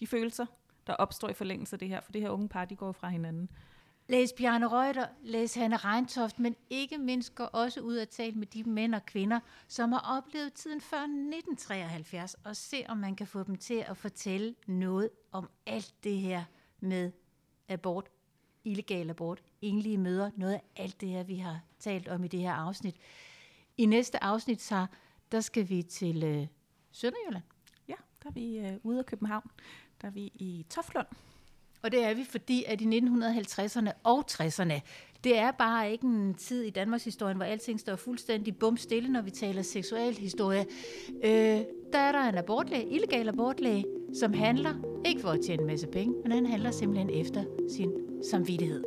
de 0.01 0.07
følelser, 0.07 0.47
der 0.87 0.93
opstår 0.93 1.29
i 1.29 1.35
forlængelse 1.35 1.75
af 1.75 1.79
det 1.79 1.89
her. 1.89 2.01
For 2.01 2.13
det 2.13 2.21
her 2.21 2.31
unge 2.31 2.49
par, 2.49 2.65
de 2.65 2.77
går 2.77 2.93
fra 2.93 3.09
hinanden. 3.09 3.51
Læs 4.09 4.33
Bjarne 4.33 4.69
Reuter, 4.69 5.07
læs 5.23 5.55
Hanne 5.55 5.77
Reintoft, 5.77 6.39
men 6.39 6.57
ikke 6.71 6.99
mindst 6.99 7.35
går 7.35 7.45
også 7.45 7.81
ud 7.81 7.97
og 7.97 8.09
tale 8.09 8.37
med 8.37 8.47
de 8.47 8.65
mænd 8.65 8.95
og 8.95 9.07
kvinder, 9.07 9.41
som 9.69 9.93
har 9.93 10.17
oplevet 10.19 10.53
tiden 10.53 10.81
før 10.81 10.97
1973, 10.97 12.35
og 12.35 12.57
se 12.57 12.85
om 12.89 12.97
man 12.97 13.17
kan 13.17 13.27
få 13.27 13.43
dem 13.43 13.57
til 13.57 13.85
at 13.89 13.97
fortælle 13.97 14.55
noget 14.67 15.11
om 15.33 15.51
alt 15.67 15.95
det 16.05 16.19
her 16.19 16.45
med 16.81 17.13
abort, 17.69 18.11
illegal 18.65 19.11
abort, 19.11 19.43
enlige 19.63 19.99
møder, 19.99 20.31
noget 20.37 20.53
af 20.53 20.63
alt 20.77 21.01
det 21.01 21.09
her, 21.09 21.23
vi 21.23 21.37
har 21.37 21.61
talt 21.79 22.09
om 22.09 22.25
i 22.25 22.29
det 22.29 22.41
her 22.41 22.53
afsnit. 22.53 22.97
I 23.77 23.87
næste 23.87 24.25
afsnit, 24.25 24.63
så 24.63 24.87
der 25.33 25.41
skal 25.41 25.69
vi 25.69 25.83
til 25.83 26.23
øh, 26.23 26.47
Sønderjylland. 26.93 27.45
Ja, 27.89 27.95
der 28.23 28.29
er 28.29 28.33
vi 28.33 28.59
øh, 28.59 28.77
ude 28.83 28.99
af 28.99 29.07
København. 29.07 29.51
Der 30.01 30.09
er 30.09 30.13
vi 30.13 30.33
i 30.35 30.67
Toflund. 30.71 31.07
Og 31.85 31.93
det 31.93 32.05
er 32.05 32.15
vi, 32.15 32.25
fordi 32.31 32.65
at 32.67 32.81
i 32.81 32.85
1950'erne 32.85 33.91
og 34.05 34.25
60'erne, 34.31 34.81
det 35.25 35.39
er 35.39 35.51
bare 35.51 35.93
ikke 35.93 36.07
en 36.07 36.35
tid 36.35 36.63
i 36.63 36.71
Danmarks 36.71 37.05
historie, 37.05 37.35
hvor 37.35 37.45
alting 37.45 37.81
står 37.81 37.97
fuldstændig 37.97 38.57
bum 38.57 38.77
stille, 38.77 39.09
når 39.09 39.23
vi 39.23 39.31
taler 39.31 39.63
seksuel 39.63 40.15
historie. 40.19 40.67
Øh, 41.25 41.61
der 41.93 41.99
er 41.99 42.13
der 42.13 42.29
en 42.29 42.39
abortlæge, 42.39 42.87
illegal 42.91 43.29
abortlæge, 43.29 43.85
som 44.21 44.33
handler, 44.33 44.75
ikke 45.07 45.21
for 45.21 45.29
at 45.29 45.41
tjene 45.47 45.63
en 45.63 45.67
masse 45.67 45.87
penge, 45.87 46.15
men 46.23 46.33
han 46.33 46.47
handler 46.47 46.71
simpelthen 46.71 47.11
efter 47.11 47.45
sin 47.77 47.91
samvittighed. 48.31 48.85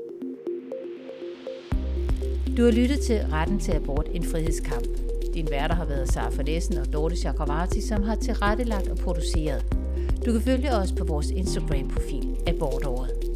Du 2.57 2.63
har 2.63 2.71
lyttet 2.71 2.99
til 2.99 3.19
Retten 3.31 3.59
til 3.59 3.71
abort, 3.71 4.07
en 4.11 4.23
frihedskamp. 4.23 4.87
Din 5.33 5.47
værter 5.51 5.75
har 5.75 5.85
været 5.85 6.09
Sara 6.09 6.29
Fornessen 6.29 6.77
og 6.77 6.93
Dorte 6.93 7.15
Chakravarti, 7.15 7.81
som 7.81 8.03
har 8.03 8.15
tilrettelagt 8.15 8.87
og 8.87 8.97
produceret. 8.97 9.86
Du 10.27 10.31
kan 10.31 10.41
følge 10.41 10.71
os 10.71 10.91
på 10.91 11.05
vores 11.05 11.29
Instagram-profil 11.29 12.37
Abortåret. 12.47 13.26